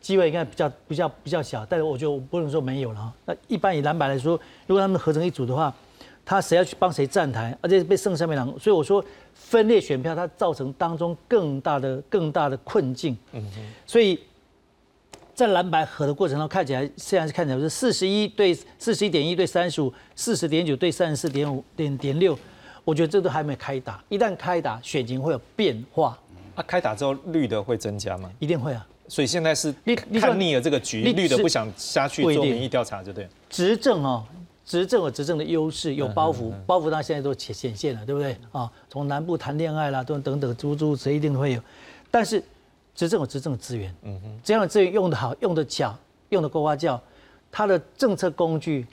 [0.00, 3.12] 机会应该比较比较比较小，但是我就不能说没有了。
[3.26, 4.32] 那一般以蓝白来说，
[4.66, 5.70] 如果他们合成一组的话，
[6.24, 13.14] 他谁要去帮谁站台，而且被剩下面两，所以我说分裂选票，它造成当中更大的更大的困境。
[13.32, 13.44] 嗯。
[13.86, 14.18] 所以
[15.40, 22.38] 在蓝白合的过程中，看起来现在是看起来是四十一对四十一点一对三十五，四十点九对三十四点五点点六，
[22.84, 24.04] 我觉得这都还没开打。
[24.10, 26.18] 一旦开打，选情会有变化。
[26.54, 28.30] 啊，开打之后绿的会增加吗？
[28.38, 28.86] 一定会啊。
[29.08, 29.74] 所以现在是
[30.20, 33.26] 看腻了这个局，绿的不想下去做民意调查，就对。
[33.48, 34.22] 执政哦，
[34.66, 38.70] 执政有执政的优势，有包袱，包袱它现在都显显现了，对不对啊？
[38.90, 41.62] 从南部谈恋爱啦，等等等，诸诸谁一定会有。
[42.10, 42.42] 但是
[43.00, 45.96] 执政有执政的资源，嗯哼，这样的资源用得好，用得巧，
[46.28, 47.00] 用得够花叫，
[47.50, 48.86] 它的政策工具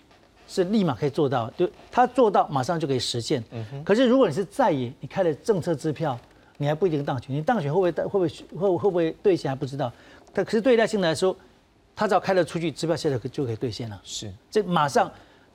[0.47, 3.43] 是立马可以做到，就他做到马上就可以实现。
[3.51, 3.83] 嗯哼。
[3.83, 6.17] 可是如果你是在野，你开了政策支票。
[6.59, 8.27] 你还不一定当选，你当选会不会会不会
[8.57, 9.93] 会会不会兑现还不知道，
[10.33, 11.35] 但可是对赖清德来说，
[11.95, 14.01] 他只要开了出去，支票现在就可以兑现了。
[14.03, 15.11] 是，这马上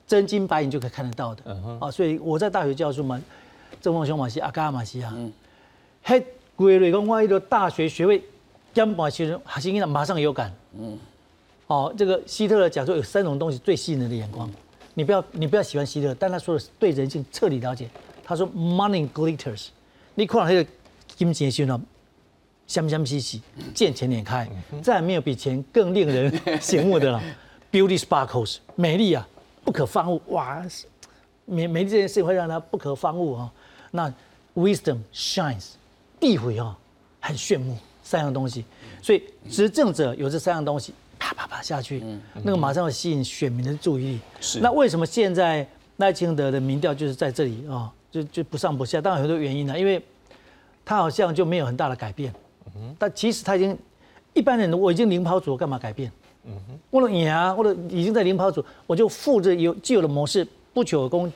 [0.07, 1.41] 真金白银就可以看得到的。
[1.47, 1.79] 嗯哼。
[1.81, 3.21] 啊，所以我在大学教书嘛，
[3.81, 5.13] 郑凤雄马西阿嘎马西啊，
[6.03, 6.25] 嘿，
[6.55, 8.23] 归类讲我一个大学学位，
[8.73, 10.53] 江宝其实还是因为马上有感。
[10.77, 10.97] 嗯。
[11.67, 14.49] 哦，这个希特勒讲说有三种东西最吸引人的眼光，
[14.93, 17.89] 你不要你不要喜欢希特勒，但他说的是对人性彻底了解。
[18.23, 19.67] 他说 money glitters，
[20.15, 20.69] 你看那个。
[21.15, 21.79] 金钱时候，
[22.65, 23.39] 香香兮兮，
[23.75, 24.49] 见钱眼开，
[24.81, 27.21] 再也没有比钱更令人醒目的了。
[27.71, 29.27] Beauty sparkles，美丽啊，
[29.63, 30.19] 不可方物。
[30.29, 30.65] 哇，
[31.45, 33.51] 美美丽这件事会让他不可方物啊。
[33.91, 34.11] 那
[34.55, 35.73] wisdom shines，
[36.19, 36.75] 地慧啊，
[37.19, 37.77] 很炫目，
[38.13, 38.63] 三样东西。
[39.01, 42.03] 所以执政者有这三样东西，啪啪啪下去，
[42.43, 44.19] 那个马上要吸引选民的注意力。
[44.39, 44.59] 是。
[44.59, 47.91] 那为什么现在赖清德的民调就是在这里啊？
[48.11, 50.01] 就就不上不下，当然很多原因呢，因为。
[50.85, 52.33] 他好像就没有很大的改变，
[52.99, 53.77] 但其实他已经
[54.33, 56.11] 一般人我已经领跑组，干嘛改变？
[56.43, 61.31] 嗯哼我的赢啊，或者已经在领跑组，我就复制有既有的模式，不求功，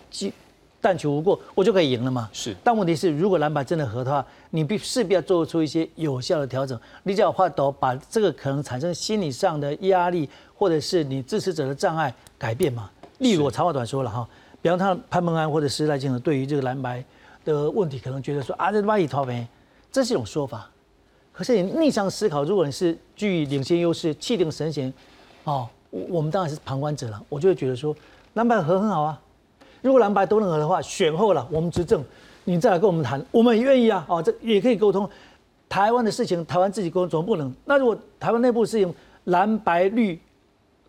[0.79, 2.29] 但求无过，我就可以赢了嘛。
[2.33, 2.55] 是。
[2.63, 6.79] 但问题是，如果蓝白真的合的话，你必势必要做出一些有效的调整。
[7.03, 12.89] 你只要花头把这个可能产生心理上的压力，或者是你支持者的障碍改变嘛。
[13.19, 14.27] 例如我长话短说了哈，
[14.61, 17.03] 比方他潘孟安或者是赖清德对于这个蓝白。
[17.45, 19.47] 的问题可能觉得说啊，这万一逃没，
[19.89, 20.69] 这是一种说法。
[21.31, 24.93] 可是你逆向思考，如果你是具领先优势、气定神闲，
[25.45, 27.23] 哦，我们当然是旁观者了。
[27.29, 27.95] 我就会觉得说，
[28.33, 29.17] 蓝白合很好啊。
[29.87, 32.03] 如果蓝白都能合的话，选后了，我们执政，
[32.43, 34.05] 你再来跟我们谈，我们也愿意啊。
[34.07, 35.09] 哦，这也可以沟通。
[35.69, 37.51] 台湾的事情，台湾自己沟通，总不能。
[37.65, 40.19] 那如果台湾内部事情，蓝白绿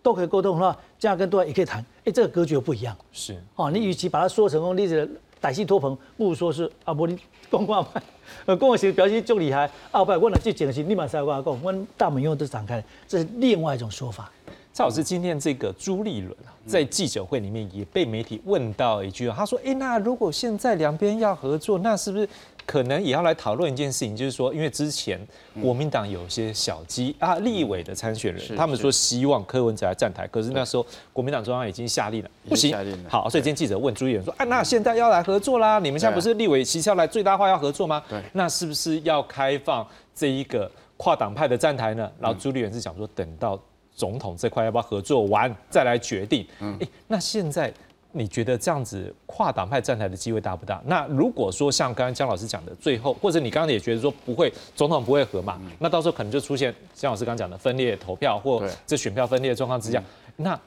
[0.02, 1.84] 都可以沟通的话，这样跟对方也可以谈。
[2.04, 2.96] 哎，这个格局不一样。
[3.12, 3.40] 是。
[3.54, 5.08] 哦，你与其把它说成功，例子。
[5.40, 7.16] 歹戏托棚，不如说是阿伯你
[7.48, 8.02] 公话派，
[8.44, 14.28] 呃，公话型表现就厉害，阿伯我来去讲型，立马再跟他讲，我大门用都展开，这是另外一种说法。
[14.72, 22.28] 蔡老师，今天这个朱立伦啊，在记者会里面也被媒体问到一句，他说：“哎，那如果现在两边要合作，那是不是？”
[22.68, 25.18] 可能也要来讨论一件事情，就是说，因为之前
[25.58, 32.76] 国民党有些小鸡啊，立委的参选人，他们说希望柯文哲来站台，可是那时候国民党中央已经下令了，不行。
[33.08, 35.78] 好，所以今天记者问朱立伦说：“啊，那现在要来合作啦？
[35.78, 38.02] 你们现在不是立委旗下来最大化要合作吗？
[38.06, 43.58] 对，那是不是要开放这一个跨党派的站台呢？”然后朱立伦是想说，等到
[43.98, 46.46] 总统这块要不要合作完再来决定。
[46.60, 46.78] 嗯，
[47.08, 47.72] 那现在。
[48.10, 50.82] 你觉得这样子跨党派站台的机会大不大？
[50.86, 55.60] 那如果说像刚刚姜老师讲的，最后或者你刚刚也觉得说不会，总统不会合嘛？
[55.78, 60.02] 那到时候可能就出现姜老师刚讲的分裂投票或这选票分裂的状况之下，
[60.36, 60.58] 那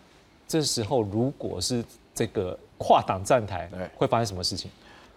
[0.47, 4.69] 这时候如果是这个跨党站台，会发生什么事情？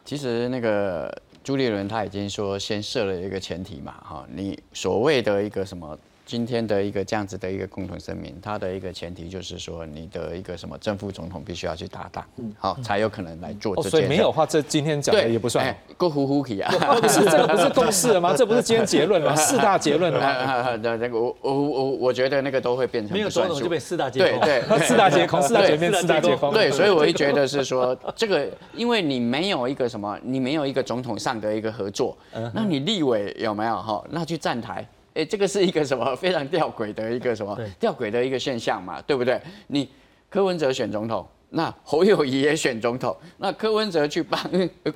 [0.07, 5.97] 其实那个朱立伦他已经说先设了一个前提嘛，哈，你所谓的一个什么？
[6.27, 12.25] 今天的一个这样子的一个共同声明，它的一个前提就是说，你的一个什么正副总统必须要去搭档，
[12.59, 13.91] 好才有可能来做这件。
[13.91, 15.77] 所以没有话，这今天讲的也不算。
[15.99, 16.73] 够呼呼气啊！
[17.01, 18.35] 不是这个不是共识了吗？
[18.35, 19.35] 这不是今天结论吗？
[19.37, 20.77] 四大结论了吗？
[20.83, 24.41] 那 那个我我我我觉得那个都会变成没有总统就被四大结空。
[24.41, 26.53] 对 对，四大结空，四大结变四大结空。
[26.55, 32.17] 对，所以我会觉得是说这个，因为你没有一个什么，你没有一个总统上的一个合作，
[32.55, 34.03] 那你立委有没有哈？
[34.11, 34.87] 那去站台。
[35.15, 39.41] 哎，这个是一个什么非常吊诡的一个什么吊诡的一个现象嘛，对不对？
[39.69, 39.89] 你
[40.29, 41.27] 柯文哲选总统。
[41.55, 44.41] 那侯友谊也选总统， 那柯文哲去帮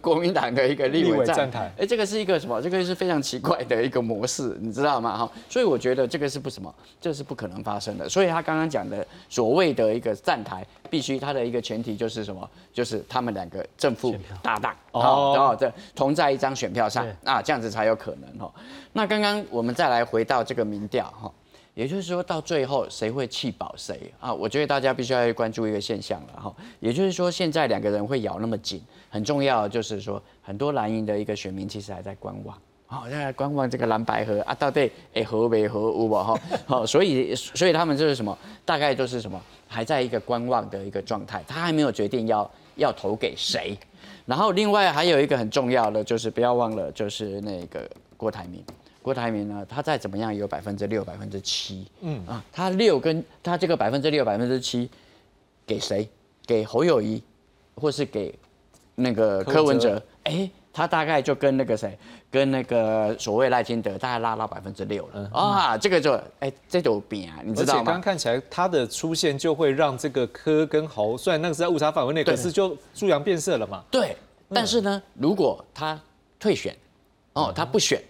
[0.01, 2.61] 国民党的一个立委站台，哎，这个是一个什么？
[2.61, 5.17] 这个是非常奇怪的一个模式，你知道吗？
[5.17, 8.09] 哈，所以我觉得这个是不什么，这是不可能发生的。
[8.09, 12.49] 所以他刚刚讲的所谓的一个站台，必须他的一个前提就是什么？
[12.73, 18.53] 就是他们两个正副搭档，哦，然后这同在一张选票上，啊，这样子才有可能哈。
[18.93, 21.33] 那刚刚我们再来回到这个民调哈。
[21.79, 24.35] 也就是说，到最后谁会气保谁啊？
[24.35, 26.53] 我觉得大家必须要关注一个现象了哈。
[26.81, 32.59] 也就是说，现在两个人会咬那么紧，很重要就是说，很多蓝营的一个选民其实还在观望，
[32.89, 36.41] 好在观望这个蓝白河啊，到底诶合为合无吧哈？
[36.67, 43.79] 好，所以所以他们就是什么，大概就是什么，还在一个观望的一个状态，他还没有决定要要投给谁。
[44.27, 48.65] 然后另外还有一个很重要的就是不要忘了，就是那个郭台铭。
[49.09, 54.91] 郭台铭呢，他再怎么样也有百分之六、百分之七，嗯啊，他六跟他这个百分之六、百分之七
[55.67, 56.07] 给谁？
[56.47, 57.23] 给侯友谊，
[57.75, 58.39] 或是给
[58.95, 60.03] 那个柯文哲？
[60.25, 61.99] 哎，他大概就跟那个谁，
[62.31, 65.79] 跟那个所谓赖清德，大概拉到百分之六了啊。
[65.79, 67.81] 这个就哎，这种饼啊，你知道吗？
[67.81, 73.83] 而且刚看起来他的出现就会让这个柯跟侯，虽然那个是在误差范围内，可是就猪羊变色了嘛。
[73.91, 74.15] 对，
[74.51, 75.99] 但是呢，如果他
[76.39, 76.77] 退选。
[77.35, 78.03] 哦，他不选，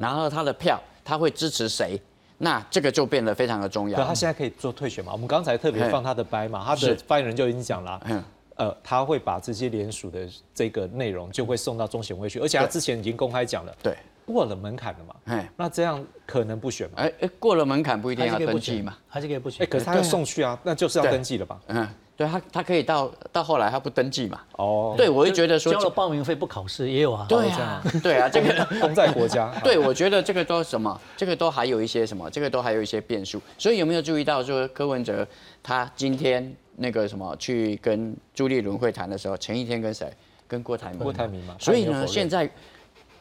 [0.00, 2.00] 然后他的票他会支持谁？
[2.38, 4.04] 那这个就变得非常的重要。
[4.04, 5.10] 他现在可以做退选嘛？
[5.12, 8.24] 我们刚才特别放他的掰嘛，他的发言人就已经讲了，
[8.56, 13.96] 呃，他会把这些联署的这个内容就会送到中选会去，而且他之前已经公开讲了，对，
[14.26, 16.94] 过了门槛了嘛，哎，那这样可能不选嘛？
[16.96, 19.64] 哎哎，过了门槛不一定要登记嘛，还是可以不选？
[19.64, 21.60] 哎，可是他要送去啊，那就是要登记了吧？
[21.68, 21.88] 嗯。
[22.16, 24.40] 对他，他可以到到后来他不登记嘛？
[24.52, 27.26] 哦，对我就觉得说交了报名费不考试也有啊。
[27.28, 29.52] 对啊，对啊， 这个功在国家。
[29.62, 33.38] 对，我觉得这个都什么，这个都还有一些什么，这个都还有一些变数。
[33.58, 35.26] 所以有没有注意到说柯文哲
[35.62, 40.10] 他今天那个什么去跟朱立伦会谈的时候，前一天跟谁？
[40.48, 40.98] 跟郭台铭。
[41.00, 41.54] 郭台铭嘛。
[41.58, 42.50] 所以呢，现在。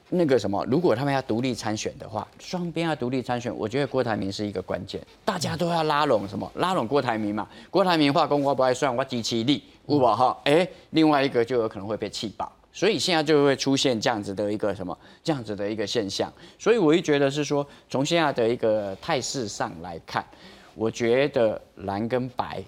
[0.09, 7.47] 那个什么，如果他们要独立参选的话，双边要独立参选，我觉得郭台铭是一个关键，大家都要拉拢什么，拉拢郭台铭嘛。
[7.71, 16.31] 郭台铭化功我不爱算，我集其力，五宝哈，哎，另外一个就有可能会被气爆，所以现在就会出现这样子的一个什么，这样子的一个现象。
[16.59, 20.23] 所以我一觉得是说，从现在的一个态势上来看，
[20.75, 22.63] 我觉得蓝跟白。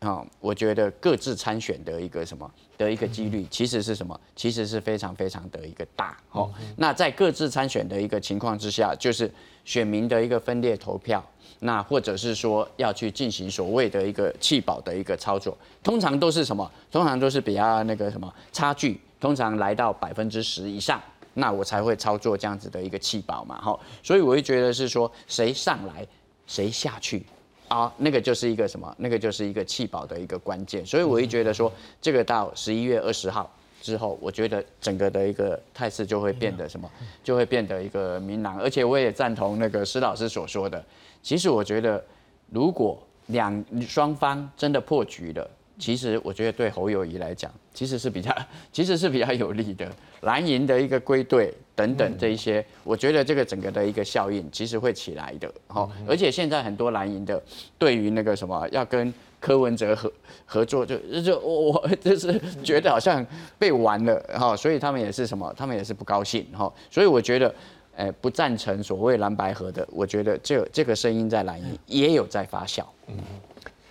[0.00, 4.18] 啊，我觉得各自参选的一个什么的一个几率，其实是什么？
[4.34, 6.16] 其实是非常非常的一个大。
[6.30, 9.30] 哦，那在各自参选的一个情况之下，就是
[9.66, 11.22] 选民的一个分裂投票，
[11.58, 16.70] 那或者是说要去进行所谓的一个弃保的一个操作，通常都是什么？
[16.90, 20.98] 通常都是比较那个什么差距，通常来到百分之十以上，
[21.34, 23.60] 那我才会操作这样子的一个弃保嘛。
[23.60, 26.06] 哈，所以我会觉得是说谁上来
[26.46, 27.22] 谁下去。
[27.70, 28.92] 啊，那个就是一个什么？
[28.98, 33.48] 那个就是一个弃保的一个关键，所以我会觉得说，这个到十一月二十号
[33.80, 36.90] 之后，我觉得整个的一个态势就会变得什么，
[37.22, 38.58] 就会变得一个明朗。
[38.58, 40.84] 而且我也赞同那个施老师所说的，
[41.22, 42.04] 其实我觉得，
[42.50, 45.48] 如果两双方真的破局了。
[45.80, 48.30] 其实我觉得对侯友谊来讲，其实是比较，
[48.70, 49.90] 其实是比较有利的。
[50.20, 55.50] 蓝营的一个归队等等这一些，我觉得这个整个的一个效应其实会起来的。
[55.66, 57.42] 好，而且现在很多蓝营的
[57.78, 60.12] 对于那个什么要跟柯文哲合
[60.44, 63.26] 合作，就就我我就是觉得好像
[63.58, 66.70] 被玩了哈，所以他们也是什么，他们也是不高兴哈。
[66.90, 67.54] 所以我觉得，
[67.96, 72.84] 哎，不赞成所谓蓝白合的，我觉得这这个声音在蓝营也有在发酵。
[73.06, 73.16] 嗯。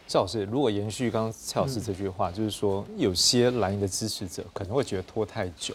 [0.10, 5.72] 蔡老师，如果延续刚刚蔡老师这句话，就是说有些蓝营的支持者可能会觉得拖太久。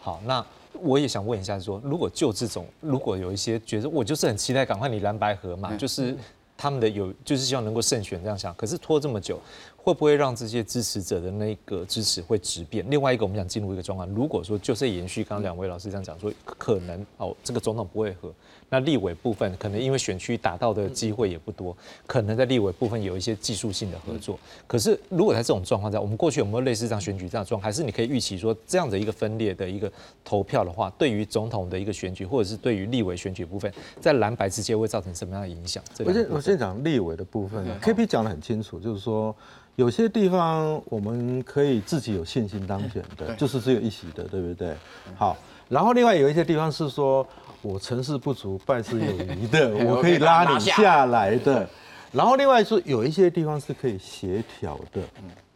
[0.00, 6.12] 好，那我也想问一下，说如果就这种，如果有一些觉得我就是很期待赶快你蓝白合嘛，就是
[6.56, 9.40] 他们的有就是希望能够胜选这样想，可是拖这么久，
[9.76, 12.84] 会不会让这些支持者的那个支持会直变？
[12.90, 18.34] 另外一个，我们想进入一个状况，如果说就是延续刚刚两位老师这样讲，说可能哦这个总统不会合。
[18.70, 24.38] 那立委部分可能因为选区打到的机会也不多，可能在立委部分有一些技术性的合作。
[24.66, 27.60] 可是如果在这种状况下，我们过去有没有类似这样选举这样状？
[27.60, 29.90] 还是你可以预期说这样的一个分裂的一个
[30.24, 35.82] 投票的话，对于总统的一个选举，或者是对于立委选举部分，在蓝白之间会造成什么样的影响？
[36.04, 39.34] 我先我先讲立委的部分，K P 讲的很清楚，就是说
[39.76, 44.74] 有些地方我们可以自己有信心当选的，就是只有一席的，对不对？
[45.16, 45.36] 好，
[45.68, 47.26] 然后另外有一些地方是说。
[47.60, 51.68] 我成事不足败事有余的， 我可以拉你下来的。
[52.12, 55.02] 然后另外是有一些地方是可以协调的，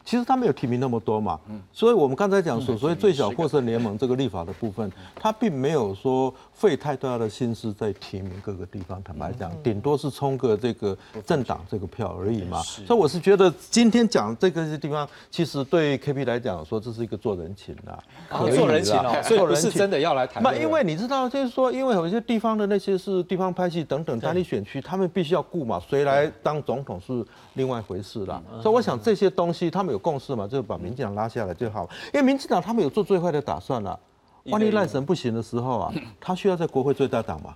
[0.05, 1.39] 其实他没有提名那么多嘛，
[1.73, 9.01] 所以我们刚才讲说，所谓最小获胜联盟这个立法的部分，他并没有说费太大的心思在提名各个地方。
[9.05, 12.61] 坦白讲，顶多是冲个这个政党这个票而已嘛。
[12.63, 18.03] 所以我是觉得今天讲这个地方，其实对 K P 来讲说，这是一个做人情啦，
[18.51, 20.43] 做人情哦，所以不是真的要来谈。
[20.43, 27.25] 那因为你知道，就是说，因为有些地方的那些是地方派系等等单一选区，他们必须要顾嘛，谁来当总统是
[27.55, 28.43] 另外一回事啦。
[28.61, 29.92] 所以我想这些东西他们。
[29.93, 31.91] 有共识嘛，就把民进党拉下来就好了。
[32.13, 33.99] 因为民进党他们有做最坏的打算了，
[34.47, 37.55] 万一赖神不行的时候啊， 他需要在国会最大党嘛？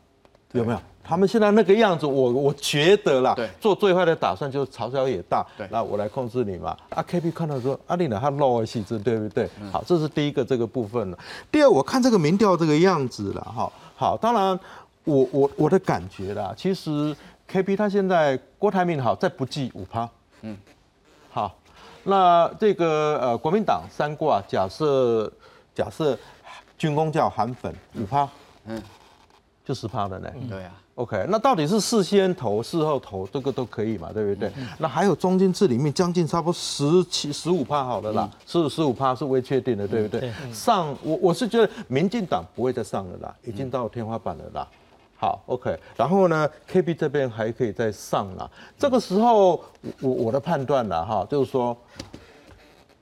[0.52, 0.78] 有没有？
[1.02, 6.76] 他们现在那个样子，我我觉得啦，做最坏的打算就是朝小也大，那我来控制你嘛。
[6.88, 9.48] 啊，K P 看到说，阿丽娜他漏了细致，对不对？
[9.70, 11.18] 好，这是第一个这个部分了。
[11.50, 14.58] 第二，我看这个民调这个样子了，哈，好，当然
[15.04, 17.14] 我我我的感觉啦，其实
[17.46, 20.08] K P 他现在郭台铭好，再不计五趴，
[20.42, 20.56] 嗯，
[21.30, 21.54] 好。
[22.06, 25.30] 那这个呃，国民党三挂，假设
[25.74, 26.16] 假设
[26.78, 28.28] 军工叫韩粉五趴，
[28.66, 28.80] 嗯，
[29.64, 30.30] 就十趴了呢。
[30.48, 34.52] 对啊，OK，那到底是事先投、事后投，这个都可以嘛，对不对？
[34.78, 40.32] 那还有中间这里面将近差不多十七、十五趴好了啦，是十五趴是未确定的，对不对？
[40.52, 44.68] 上我我是觉得民进党不会再上了啦，已经到天花板了啦。
[45.16, 48.50] 好，OK，然后呢，KB 这边还可以再上了。
[48.78, 49.64] 这个时候，
[50.00, 51.76] 我我的判断了哈，就是说。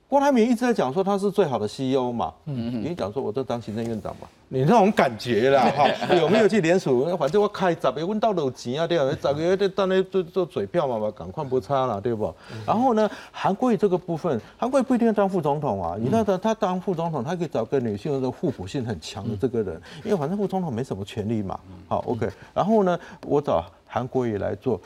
[0.07, 7.17] 郭台铭一直在讲说他是最好的 CEO 嘛，嗯嗯，你讲说我就当行政院长嘛，你那种感觉啦 哈，有没有去联署？
[7.17, 9.17] 反正我开十个问到有钱啊，对吧？
[9.19, 12.31] 十个月在当那做做嘴票嘛嘛，赶快不差了，对不？
[12.67, 21.59] 然后呢，韩国瑜这个部分，韩国瑜不一定要当副总统啊，你看他他当副总统，他可以找个女性的互补性很强的这个人，因为反正副总统没什么权利嘛。
[21.87, 24.79] 好，OK，然后呢，我找韩国瑜来做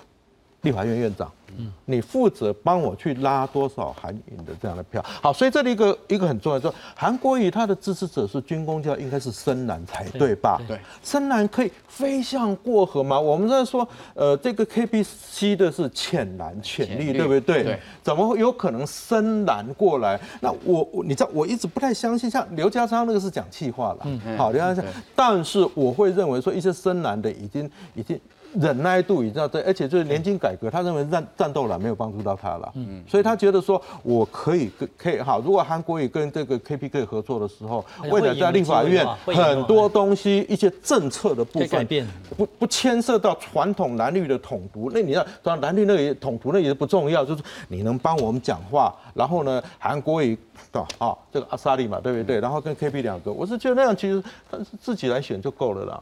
[0.62, 1.30] 立法院院长。
[1.58, 5.04] 嗯，你负责帮我去拉多少韩影的这样的票？
[5.22, 10.62] 好，所以这里一个一个很重要，说韩国瑜他的支持者是军工教，应该是深蓝才对吧？
[10.68, 13.20] 对，深蓝可以飞向过河吗？
[13.20, 17.64] 我们在说，呃，这个 KBC 的是浅蓝潜力，对不对？
[17.64, 20.20] 对，怎么有可能深蓝过来？
[20.42, 24.84] 那我你知道，我一直不太相信，像刘家昌那个是讲气话了，嗯，好，刘家昌，
[25.16, 28.20] 但是我会认为说一些深蓝的已经已经。
[28.54, 41.88] 忍耐度已经在，而且就是年金改革，他认为战战斗了没有帮助到他了，嗯，所以他觉得说我可以跟可以好，如果韩国瑜跟这个 K P K 合作的时候，未来在立法院很多东西一些政策的部分
[42.38, 50.38] 不不牵涉到传统蓝绿的统独，那你要当然蓝绿那个统独那也不重要，就是你能帮我们讲话，然后呢，韩国瑜
[50.72, 52.40] 对啊，这个阿萨利嘛，对不对？
[52.40, 56.02] 然后跟 K P 两个，我是觉得那样其实是自己来选就够了啦。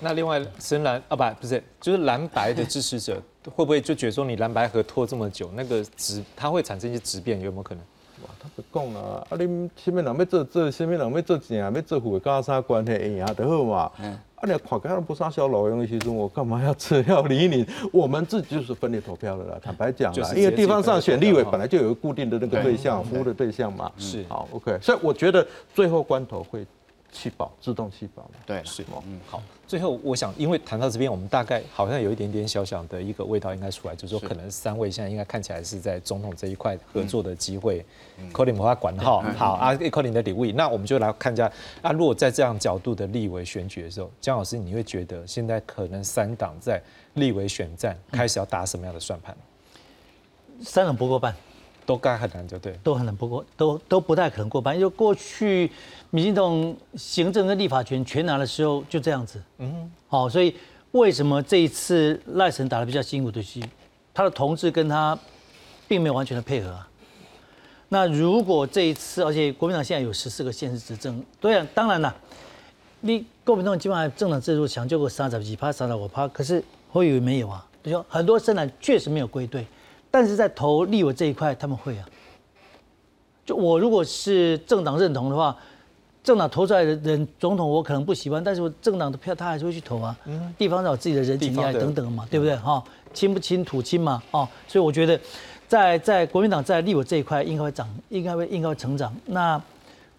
[0.00, 3.20] 那另外深蓝啊不不是就是蓝白的支持者
[3.54, 7.82] 会不会就觉得说你蓝白合拖这么久，那个质它会产生一些质变，有没有可能？
[8.22, 12.92] 哇，他不讲啊，啊你前面人要做做，前面人要做钱啊，要做副跟啥关系？
[12.92, 13.90] 赢啊，就好嘛。
[13.98, 14.12] 嗯。
[14.12, 17.66] 啊你看起来不啥小老用的时候，我干嘛要这要理你？
[17.92, 23.90] 我们自己就是分裂投票的啦，坦白讲啦，因为地方上选立委本来就有个固定的那个对象，服务的对象嘛。
[23.96, 24.24] 是。
[24.28, 26.66] 好，OK，所以我觉得最后关头会。
[27.12, 29.42] 气保，自动气保对，是嗯，好。
[29.66, 37.84] 最后，我想，因为谈到这边，我们大概好像有一点点小小的一个味道应该出来，就是说，可能三位现在应该看起来是在总统这一块合作的机会。
[38.32, 40.44] 柯林把它管好，好啊，柯林的礼物。
[40.46, 41.50] 那我们就来看一下，
[41.82, 46.82] 啊，如果在这样角度的立委选举的时候，江老师，你会觉得现在可能三党在
[47.14, 49.36] 立委选战开始要打什么样的算盘？
[50.62, 51.34] 三党不过半。
[51.90, 55.68] 都该很难，就对，都很难，不过都都不太可能过半，因为过去
[56.10, 60.54] 民进党行政跟立法权全拿的时候就这样子，嗯，好，所以
[60.92, 63.60] 为什么这一次赖神打的比较辛苦的是，
[64.14, 65.18] 他的同志跟他
[65.88, 66.88] 并没有完全的配合啊。
[67.88, 72.14] 那如果这一次，而且国民党现在有十四个县市执政，对啊，当然了，
[73.00, 79.66] 你国民党基本上政党制度强就过三十几趴、三十五趴，可是会以为没有啊，就说很多政党确实没有归队。
[80.10, 82.08] 但是在投立委这一块，他们会啊。
[83.46, 85.56] 就我如果是政党认同的话，
[86.22, 90.16] 政党投出来的人总统我可能不喜欢，但是我政党的票他还是会去投啊。
[90.26, 90.54] 嗯。
[90.58, 92.56] 地方有自己的人情啊等等嘛，对不对？
[92.56, 92.82] 哈，
[93.14, 95.18] 亲不亲土亲嘛，哦，所以我觉得，
[95.66, 99.14] 在在国民党在立委这一块应该会长，应该会应该会成长。
[99.26, 99.60] 那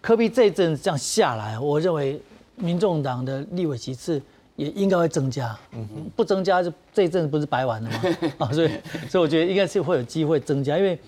[0.00, 2.20] 科比这一阵这样下来，我认为
[2.56, 4.20] 民众党的立委其次。
[4.56, 5.58] 也应该会增加，
[6.14, 8.00] 不增加就这一阵不是白玩了吗？
[8.46, 8.70] 啊，所以
[9.08, 10.98] 所以我觉得应该是会有机会增加，因为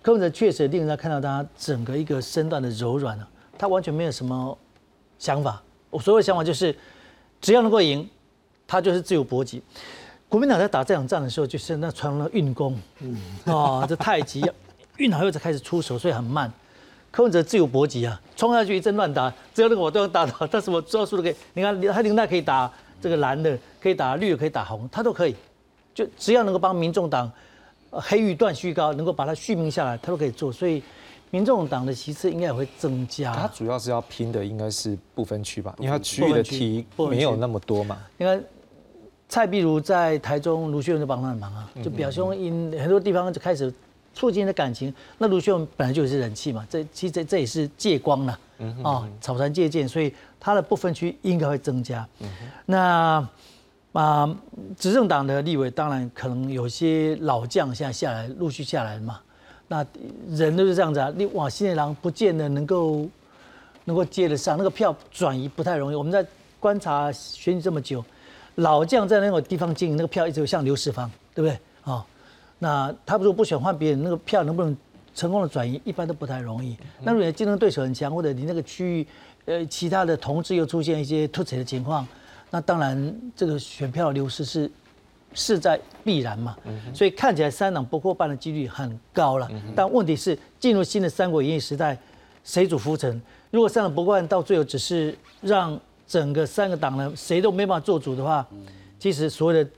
[0.00, 3.28] 柯文哲确实令人家看到他整个一个身段的柔软啊，
[3.58, 4.56] 他完全没有什么
[5.18, 5.60] 想法。
[5.90, 6.74] 我所有的想法就是
[7.40, 8.08] 只要能够赢，
[8.66, 9.62] 他就是自由搏击。
[10.28, 12.76] 国民党在打这场战的时候，就是那传统的运功，
[13.44, 14.44] 啊，这太极
[14.96, 16.52] 运好以后才开始出手，所以很慢。
[17.10, 21.36] 柯文哲自由搏击啊，冲下去一阵乱打，只要那个我都要打到，但是我招数都可以。
[21.52, 22.68] 你看他林黛可以打
[23.04, 25.36] 这个蓝的，可以打绿的，可以打红，他都可以。
[25.92, 27.30] 就只要能够帮民众党
[27.90, 30.50] 黑玉断续高，能够把它续命下来，他都可以做。
[30.50, 30.82] 所以
[31.30, 33.34] 民众党的席次应该也会增加。
[33.34, 37.98] 他主要是要拼的应该是不分区吧，因为他区域的题没有那么多嘛。
[38.16, 38.42] 你看
[39.28, 43.70] 蔡壁如在台中，卢秀文就帮他的忙啊，就表兄因很多地方就开始。
[44.14, 48.38] 促进的感情，那卢秀本来就是人气嘛，这其实这这也是借光了
[48.82, 52.06] 啊，草船借箭，所以他的不分区应该会增加。
[52.66, 53.28] 那
[53.92, 54.36] 啊，
[54.76, 59.20] 执政党的立委当然可能有些老将现在下来，陆续下来了嘛。
[59.68, 59.84] 那
[60.28, 63.08] 人都是这样子啊，你哇，新内郎不见得能够
[63.84, 65.94] 能够接得上，那个票转移不太容易。
[65.94, 66.24] 我们在
[66.60, 68.04] 观察选举这么久，
[68.56, 72.04] 老将在那个地方经营，那个票一直向刘世芳，对不对啊？
[72.64, 74.74] 那他如果不选换别人，那个票能不能
[75.14, 76.74] 成功的转移，一般都不太容易。
[77.02, 79.06] 那如果竞争对手很强，或者你那个区域，
[79.44, 82.08] 呃，其他的同志又出现一些突起的情况，
[82.50, 84.70] 那当然这个选票流失是
[85.34, 86.56] 势在必然嘛。
[86.94, 89.46] 所以看起来三党不过半的几率很高了。
[89.76, 91.98] 但问题是进入新的三国演义时代，
[92.44, 93.20] 谁主浮沉？
[93.50, 98.46] 如果三党不过半到最后只是让整个三个党呢谁都没办法做主的话，
[98.98, 99.70] 其实所谓的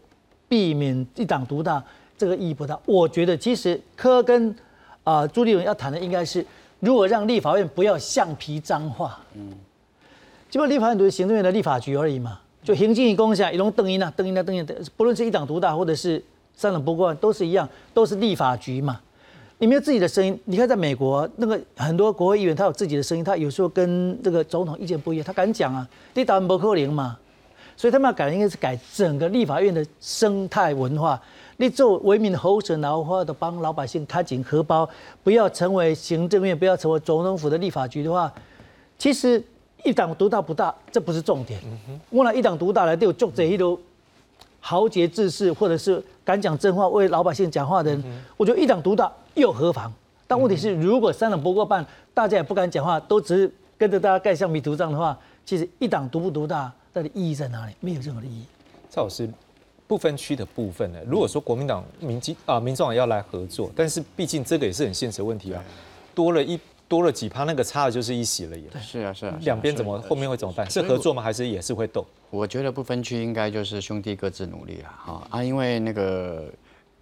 [0.46, 1.82] 避免一党独大。
[2.18, 4.54] 这个意义不大，我觉得其实柯跟
[5.04, 6.44] 啊朱立伦要谈的应该是，
[6.80, 9.52] 如果让立法院不要橡皮脏话，嗯，
[10.50, 14.62] 基本立法院都是行政院的立法局而已嘛，就行政一公下一龙邓一呐，邓一呐，邓一，
[14.96, 16.22] 不论是一党独大或者是
[16.54, 19.00] 三党不过都是一样，都是立法局嘛，
[19.58, 20.38] 你没有自己的声音。
[20.46, 27.18] 你看在美国那个很多国会议员他有自己的声音，他有时候跟这个总统意见不一样，他敢讲啊，你打完不可能嘛，
[27.76, 31.20] 所以他们要改应该是改整个立法院的生态文化。
[31.58, 34.88] 你做为民喉舌，然后的帮老百姓开紧荷包，
[35.22, 38.30] 不要成为行政院，不要成为总统府的立法局的话，
[38.98, 39.42] 其实
[39.84, 41.60] 一党独大不大，这不是重点。
[42.10, 43.80] 我来一党独大来对我做这一路
[44.60, 48.04] 豪杰志士，或者是敢讲真话为老百姓讲话的人，
[48.36, 49.90] 我觉得一党独大又何妨？
[50.26, 57.74] 但问题是，如果三党不过半，大家也不敢讲话，都只是跟着大家盖橡皮图章的话，其实一党独不独大，到底意义在哪里？
[57.78, 58.46] 没有任何的意义。
[58.88, 59.28] 赵老师。
[59.88, 60.98] 不分区的部分呢？
[61.06, 65.62] 如果说国民党、民进啊、民众党要来合作，但是毕竟这个也是很现实的问题啊，
[66.12, 68.64] 多了一多了几趴，那个差的就是一席了也。
[68.80, 69.38] 是啊，是啊。
[69.42, 70.68] 两边怎么后面会怎么办？
[70.68, 71.22] 是合作吗？
[71.22, 72.04] 还是也是会斗？
[72.30, 76.50] 我觉得不分区应该就是兄弟各自努力了哈啊，因为那个。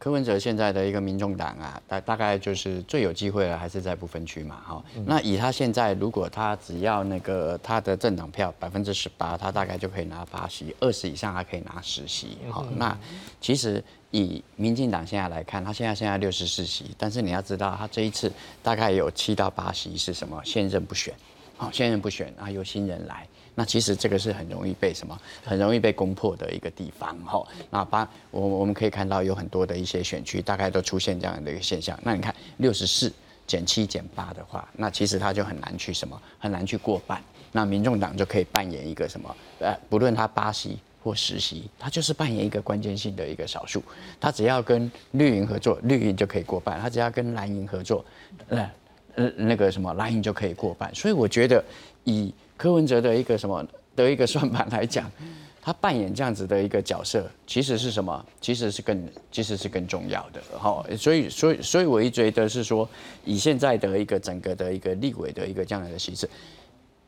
[0.05, 4.85] 柯文哲现在的一个民众党啊，大大概就是最有机会了，还是在不分区嘛，哈。
[5.07, 12.67] 那以他现在，如果他只要那个他的政党票百分之十八，他大概就可以拿八席，二十以上还可以拿十席，好。
[12.77, 12.95] 那
[13.41, 18.31] 其实以民进党现在来看，他现在现在六十四席，但是你要知道，他这一次
[18.63, 21.15] 大概有七到八席是什么现任不选，
[21.57, 23.27] 好，现任不选啊，由新人来。
[23.55, 25.19] 那其实这个是很容易被什么？
[25.45, 27.47] 很容易被攻破的一个地方，哈。
[27.71, 31.99] 那把我我们可以看到有很多的一些选区，大概都出现这样的一个现象。
[32.03, 33.13] 那你看六十四
[33.47, 36.21] 减七减八的话，那其实它就很难去什么？
[36.39, 37.23] 很难去过半。
[37.53, 39.37] 那民众党就可以扮演一个什么？
[39.61, 43.81] 呃，不论他八席或十席，他就是扮演一个关键性的一个少数。
[44.19, 48.05] 他只要跟绿营合作，绿营就可以过半；他只要跟蓝营合作，
[48.49, 48.71] 呃
[49.15, 50.93] 呃那个什么蓝营就可以过半。
[50.93, 51.65] 所以我觉得
[52.03, 55.11] 以柯文哲的一个什么的一个算盘来讲，
[55.61, 58.25] 他扮演这样子的一个角色，其实是什么？
[58.41, 60.43] 其实是更，其实是更重要的。
[60.59, 62.87] 好，所以，所以，所以我一觉得是说，
[63.25, 66.29] 以现在的一个整个的一个立委的一个这样的形式，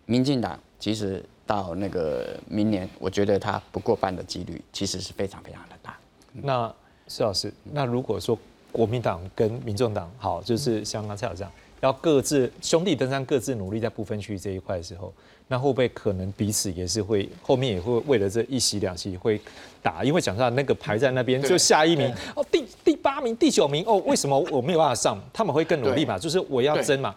[0.06, 5.98] 民进党其实到那个明年，我觉得他不过半的几率其实是非常非常的大。
[6.32, 6.74] 那
[7.08, 8.38] 施老师，那如果说
[8.72, 15.12] 国民党跟民众党好，就是像刚才这样，要各自兄弟登山，各自努力在不分区域这一块的时候。
[15.48, 19.40] 那会不会可能彼此也是会后面也会为了这一席两席会
[19.80, 20.02] 打？
[20.02, 25.16] 因为讲实话，那个排在那边就下一名哦，第第八名、第九名哦，为什么我没有办法上？
[25.32, 26.18] 他们会更努力嘛？
[26.18, 27.14] 就是我要争嘛。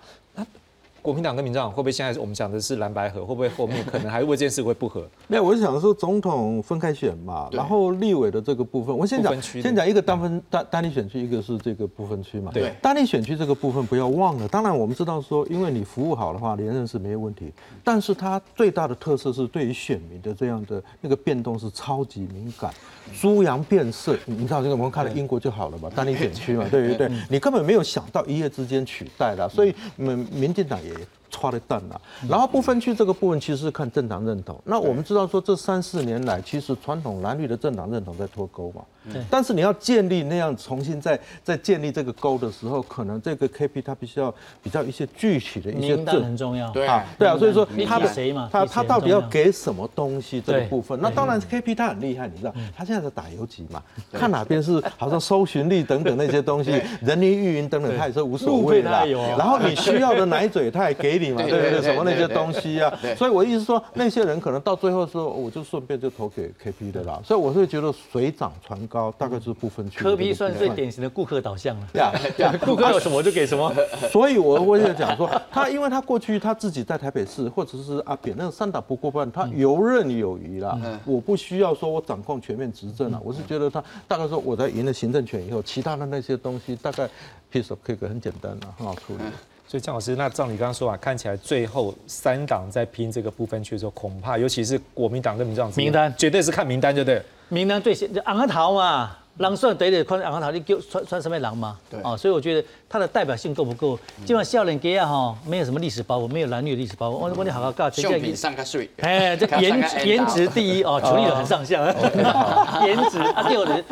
[1.10, 3.26] 国民党跟民进党会不会现在我们讲的是蓝白合？
[3.26, 5.10] 会不会后面可能还为这件事会不合？
[5.28, 12.52] 没有，我是想说总统分开选嘛，然后立委的这个部分，我先讲先讲一个单分单单立选区，一个是这个部分区嘛。
[12.54, 14.48] 对，单立选区这个部分不要忘了。
[14.48, 17.52] 当然我们知道说，因为你服务好的话，连任是没有问题。
[17.84, 22.72] 但是它最大的特色是对于选民的这样的那个变动是超级敏感，
[23.20, 24.18] 猪羊变色。
[24.26, 27.10] 你知道这个我们看了英国就好了嘛，单一选区嘛， 对不对？
[27.30, 30.94] 你根本没有想到一夜之间取代了，所以民民进党也。
[31.30, 32.02] 差的蛋了。
[32.28, 34.60] 然后不分区这个部分其实是看政党认同。
[34.66, 38.82] 那我们知道说这三四年来，其实传统蓝绿的政党认同在脱钩嘛。
[39.28, 46.70] 但是你要建立那样重新再再建立这个沟的时候，可能这个 KP 它必须要比较一些具体的一些证很重要。
[46.70, 51.00] 对啊，对啊，所以说他的谁嘛，他他到底要给什么东西这个部分？
[51.02, 58.92] 那当然 KP 他很厉害，你知道，他现在在打游击嘛，看哪边是好像搜寻力等等那些东西，人力运营等等，他也是无所谓的。
[59.38, 61.82] 然后你需要的奶嘴，他也给对不对？
[61.82, 62.92] 什么那些东西啊？
[63.18, 67.22] 所以我意思说，那些人可能到最后说，我就顺便就投给 KP 的啦。
[67.24, 70.00] 所以我是觉得水涨船高，大概就是不分区。
[70.00, 72.14] 科比算最典型的顾客导向了，对啊，
[72.64, 73.74] 顾客有什么就给什么。
[74.12, 80.78] 所以我我也讲说，他因为他过去他自己在台北市或者是阿扁那个三党不过半，他游刃有余啦。
[81.06, 87.10] 我不需要说我掌控全面执政了，我是觉得他大概说我在赢了行政权以后，其他的那些东西大概
[87.52, 89.24] piece of cake 很简单了，很好处理。
[89.70, 97.22] 所以江老师，那照你刚刚说法，看起来最后三党在拼这个部分区的时候，恐怕尤其是国民党跟民进党名单，绝对是看名单，对不对？
[97.50, 99.16] 名单最先就昂个桃嘛。
[99.38, 101.78] 狼算得得看昂头，你叫穿穿什么狼嘛？
[101.88, 103.96] 对，哦，所以我觉得他的代表性够不够？
[104.26, 107.12] 基本上笑脸给啊哈，没有什么历史包袱，没有蓝绿的历史包袱。
[107.12, 111.86] 我我你好好告，相比上个税，哎，这颜颜值第一哦， 权力很上相，
[112.86, 113.86] 颜值啊，第二人，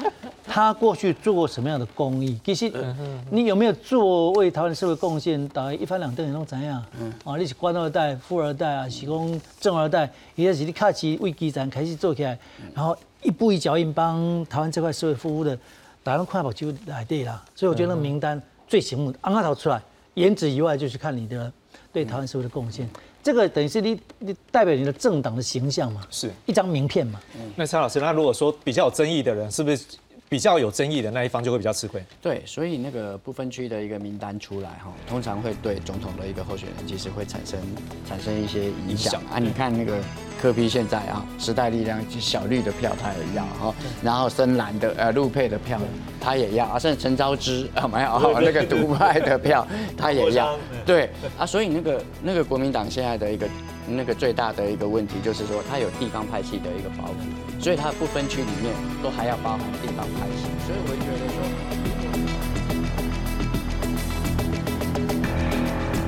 [0.47, 2.39] 他过去做过什么样的公益？
[2.43, 2.71] 其实
[3.29, 5.47] 你有没有做为台湾社会贡献？
[5.49, 6.83] 打一翻两瞪眼弄怎样？
[7.23, 12.37] 啊，你是官二代、富二代啊，是讲正二代，一开始你开始为基层开始做起来，
[12.73, 12.97] 然后。
[13.23, 15.57] 一步一脚印帮台湾这块社会服务的，
[16.03, 17.43] 台湾快跑就来对啦。
[17.55, 19.81] 所以我觉得名单最醒目，安阿头出来，
[20.13, 21.51] 颜值以外就是看你的
[21.91, 22.87] 对台湾社会的贡献。
[23.23, 27.19] 这个等于是你你代表你的政党的形象嘛，是一张名片嘛。
[27.55, 29.83] 那蔡老师，那如果说比较有争议的人，是不是？
[30.29, 32.03] 比较有争议的那一方就会比较吃亏。
[32.21, 37.59] 对，所以那个不分区的一个名单出来哈，通常会对总统的一个候选人其实会产生
[38.07, 39.39] 产生一些影响啊。
[39.39, 39.97] 你看那个
[40.41, 43.73] 柯批现在啊，时代力量小绿的票他也要哈，
[44.03, 45.79] 然后深蓝的呃陆配的票
[46.19, 49.65] 他也要啊，甚至陈昭之啊没有那个独派的票
[49.95, 50.57] 他也要。
[50.85, 53.47] 对啊，所以那个那个国民党现在的一个
[53.87, 57.46] 那个最大的一个问题就是说，他有地方派系的一个包袱。
[57.59, 61.56] 所以它不分区里面都还要包含地方派系，所以我觉得说。